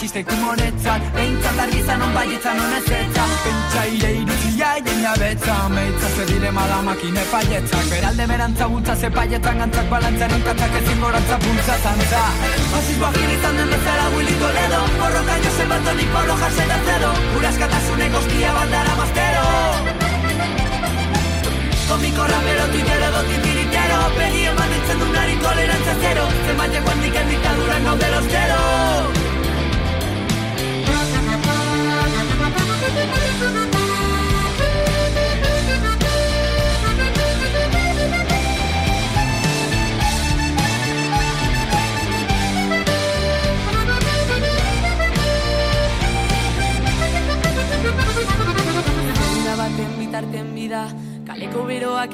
Hartu 0.00 0.08
erregin 0.08 0.24
txistek 0.24 0.32
umoretzat 0.32 1.02
Behintzat 1.14 1.58
argizan 1.60 2.02
on 2.02 2.12
baietzan 2.14 2.58
on 2.58 2.72
ezetza 2.78 3.24
Pentsa 3.44 3.84
ire 3.86 4.10
irizia 4.22 4.68
jendea 4.76 5.14
betza 5.18 5.68
Meitza 5.68 6.08
ze 6.16 6.24
dilema 6.32 6.66
da 6.68 6.82
makine 6.82 7.22
paietzak 7.30 7.84
Beralde 7.90 8.26
berantza 8.26 8.68
bultza 8.68 8.96
ze 8.96 9.10
paietzan 9.10 9.58
gantzak 9.58 9.88
Balantzaren 9.90 10.42
katzak 10.42 10.74
ezin 10.80 11.00
gorantza 11.00 11.38
pultza 11.38 11.76
zantza. 11.82 12.22
Fasismo 12.72 13.06
agir 13.06 13.30
izan 13.30 13.56
den 13.56 13.70
bezala 13.70 14.08
Willy 14.16 14.34
Toledo. 14.40 14.80
Borroka 15.00 15.36
Josep 15.44 15.70
Antoni 15.70 16.06
Pablo 16.14 16.36
Jarsen 16.40 16.70
Alcedo 16.70 17.12
Gure 17.34 17.48
askatasunek 17.52 18.14
ostia 18.14 18.52
bandara 18.58 18.94
mastero 19.00 19.46
Komiko 21.90 22.22
rapero, 22.22 22.66
titero, 22.70 23.08
do 23.14 23.22
titiritero 23.28 23.98
Begi 24.18 24.44
eman 24.46 24.70
ditzen 24.74 25.00
dunari 25.00 25.34
tolerantzia 25.42 25.96
zero. 26.04 26.28
Zenbait 26.46 26.84
guandik 26.84 27.18
en 27.22 27.34
diktaduran 27.34 27.90
gaude 27.90 28.14
lostero 28.14 29.19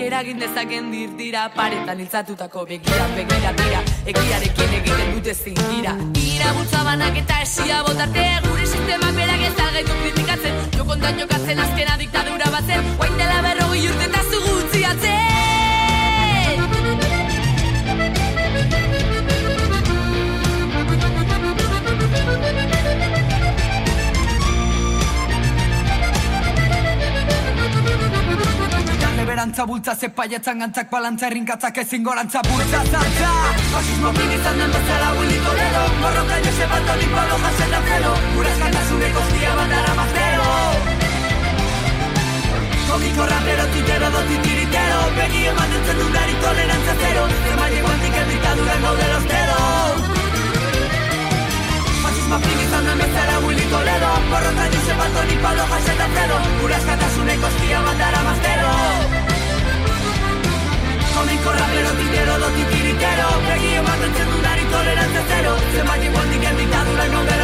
eragin 0.06 0.38
dezaken 0.40 0.90
dira. 1.18 1.48
Paretan 1.54 2.00
iltzatutako 2.00 2.64
begira 2.68 3.06
begira 3.16 3.52
tira 3.60 3.82
Egiarekin 4.12 4.76
egiten 4.80 5.14
dute 5.16 5.34
zein 5.34 5.58
dira. 5.72 5.96
Ira 6.22 6.52
bultzabanak 6.58 7.18
eta 7.24 7.40
esia 7.42 7.82
botarte 7.88 8.26
Gure 8.46 8.65
sistemak 8.86 9.14
berak 9.16 9.40
ez 9.48 9.54
da 9.58 9.66
gaitu 9.74 9.94
kritikatzen. 10.02 10.54
Jokontan 10.78 11.18
jokatzen 11.18 11.58
azkena 11.64 11.98
diktadura 11.98 12.52
batzen. 12.54 12.94
Guain 13.02 13.18
dela 13.18 13.42
berrogei 13.48 13.84
urte 13.90 14.08
eta 14.10 14.24
zugutziatzen 14.30 15.16
Darle 15.26 15.55
berantza 29.36 29.66
bultza 29.68 29.92
ze 29.94 30.08
paietzan 30.08 30.58
gantzak 30.62 30.88
balantza 30.90 31.26
errinkatzak 31.28 31.76
ezin 31.82 32.02
gorantza 32.02 32.40
bultza. 32.48 32.78
Zantza 32.92 33.32
Fasismo 33.72 34.10
kin 34.16 34.30
izan 34.36 34.56
den 34.60 34.70
bezala 34.74 35.08
Willy 35.16 35.38
Toledo. 35.44 35.82
Borroka 36.00 36.36
Josep 36.44 36.72
Antoni 36.76 37.08
Pablo 37.14 37.36
Jasen 37.42 37.74
Alcedo 37.78 38.12
Gure 38.36 38.50
eskantasunek 38.52 39.18
ostia 39.22 39.52
bandara 39.58 39.92
maztero 39.98 40.46
Komiko 42.88 43.26
rapero, 43.32 43.64
titero, 43.74 44.08
do 44.14 44.20
titiritero. 44.30 44.98
Begi 45.18 45.42
eman 45.52 45.68
dutzen 45.74 45.98
dunari 46.00 46.34
tolerantza 46.40 46.94
zero. 47.02 47.28
Zemaile 47.44 47.80
guantik 47.84 48.18
el 48.22 48.26
diktaduran 48.32 48.82
gaude 48.88 49.06
los 49.12 49.24
dedos 49.34 49.96
Fasismo 52.02 52.40
kin 52.46 52.64
izan 52.64 52.84
den 52.88 52.98
bezala 53.04 53.38
Willy 53.44 53.68
Toledo. 53.76 54.10
Borroka 54.32 54.64
Josep 54.72 55.06
Antoni 55.10 55.38
Pablo 55.44 55.70
Jasen 55.76 56.04
Alcedo 56.08 56.42
Gure 56.62 56.76
eskantasunek 56.80 57.48
ostia 57.52 57.86
bandara 57.90 58.28
maztero 58.30 59.25
Komiko 61.16 61.50
rapero, 61.50 61.90
titero, 61.96 62.34
do 62.42 62.48
titiritero 62.56 63.28
Begi 63.48 63.70
eman 63.80 64.02
dutzen 64.02 64.28
dunari 64.34 64.68
tolerantza 64.72 65.22
zero 65.32 65.56
Zemaile 65.72 66.12
guantik 66.12 66.44
el 66.50 66.58
diktaduran 66.60 67.16
gaude 67.16 67.36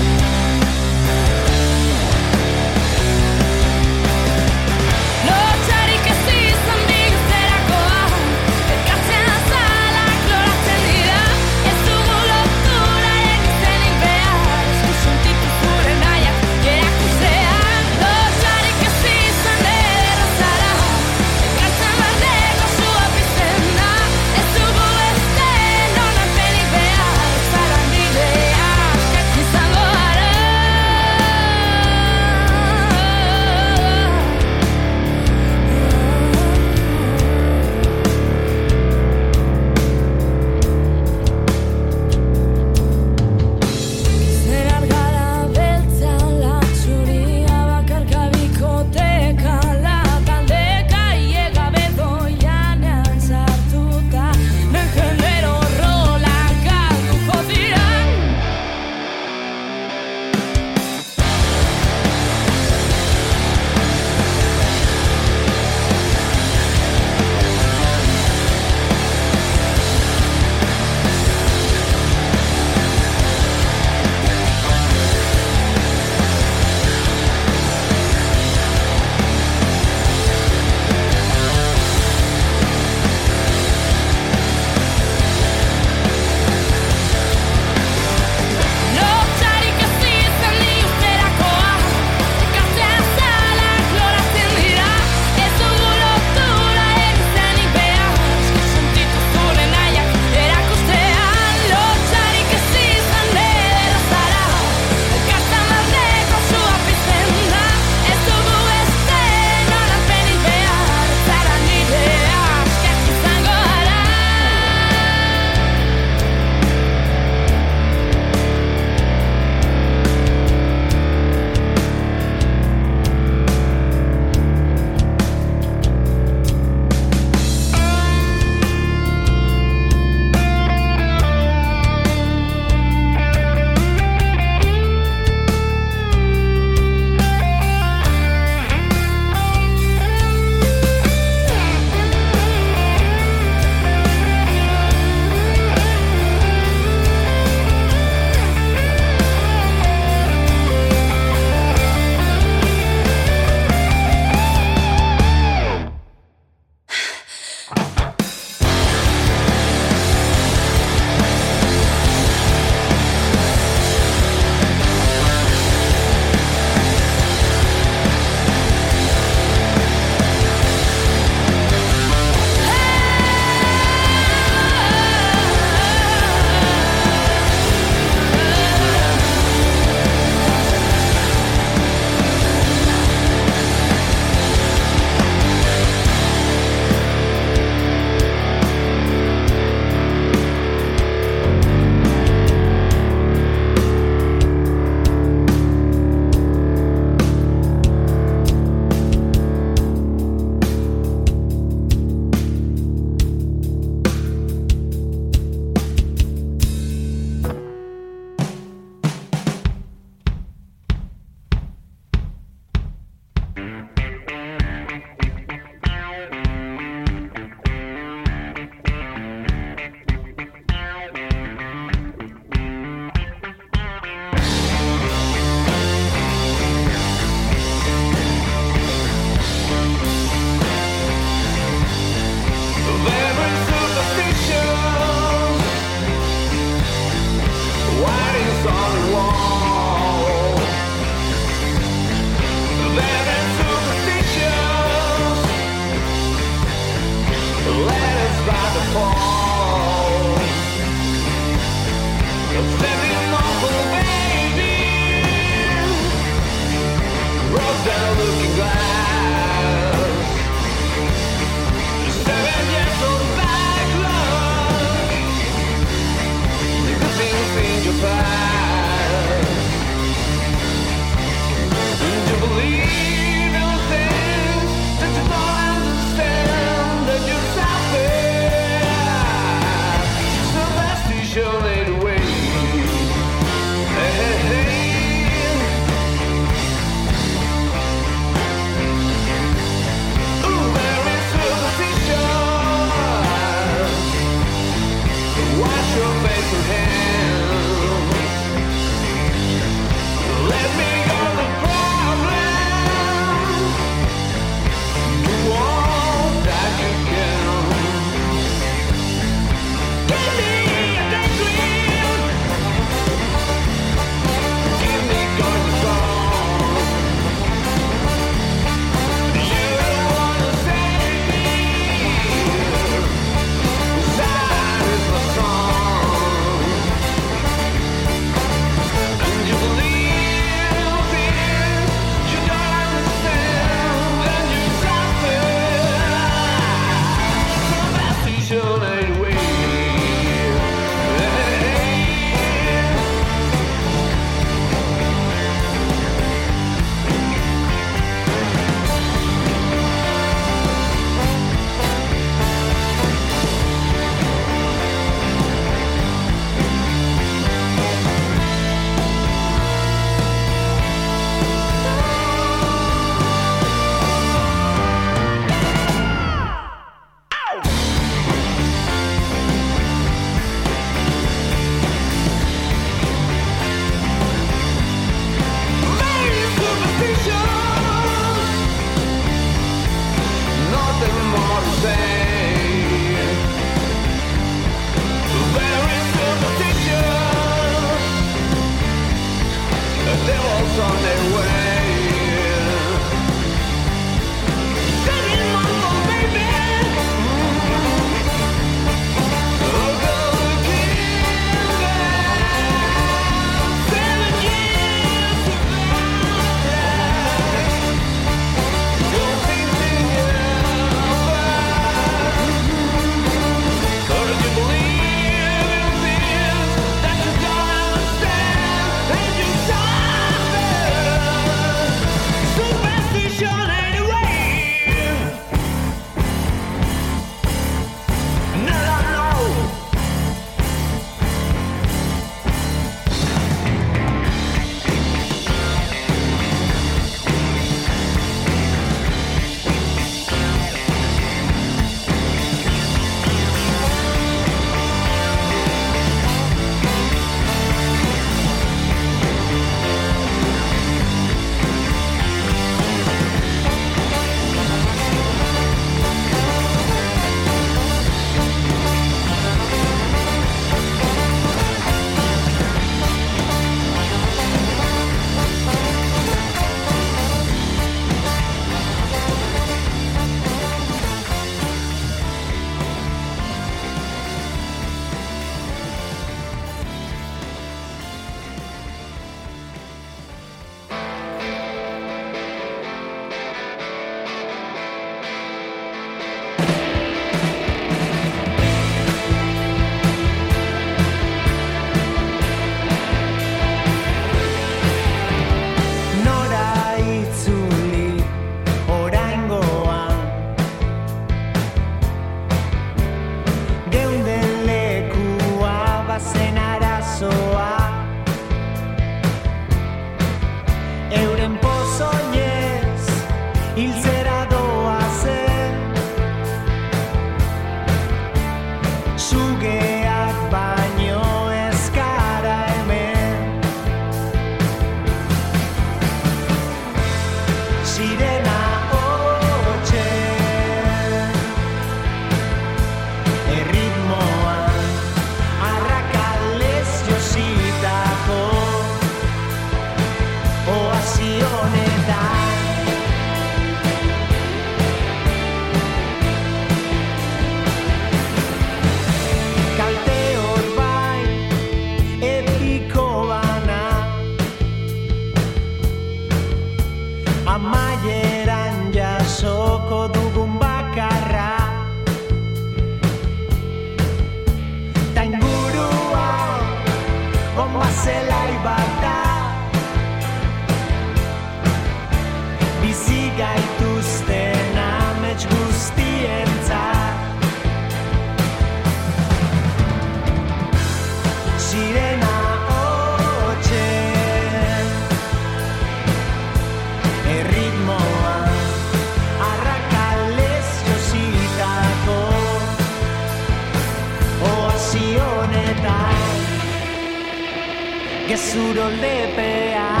gezur 598.31 598.77
oldepean 598.77 600.00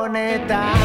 honetan 0.00 0.79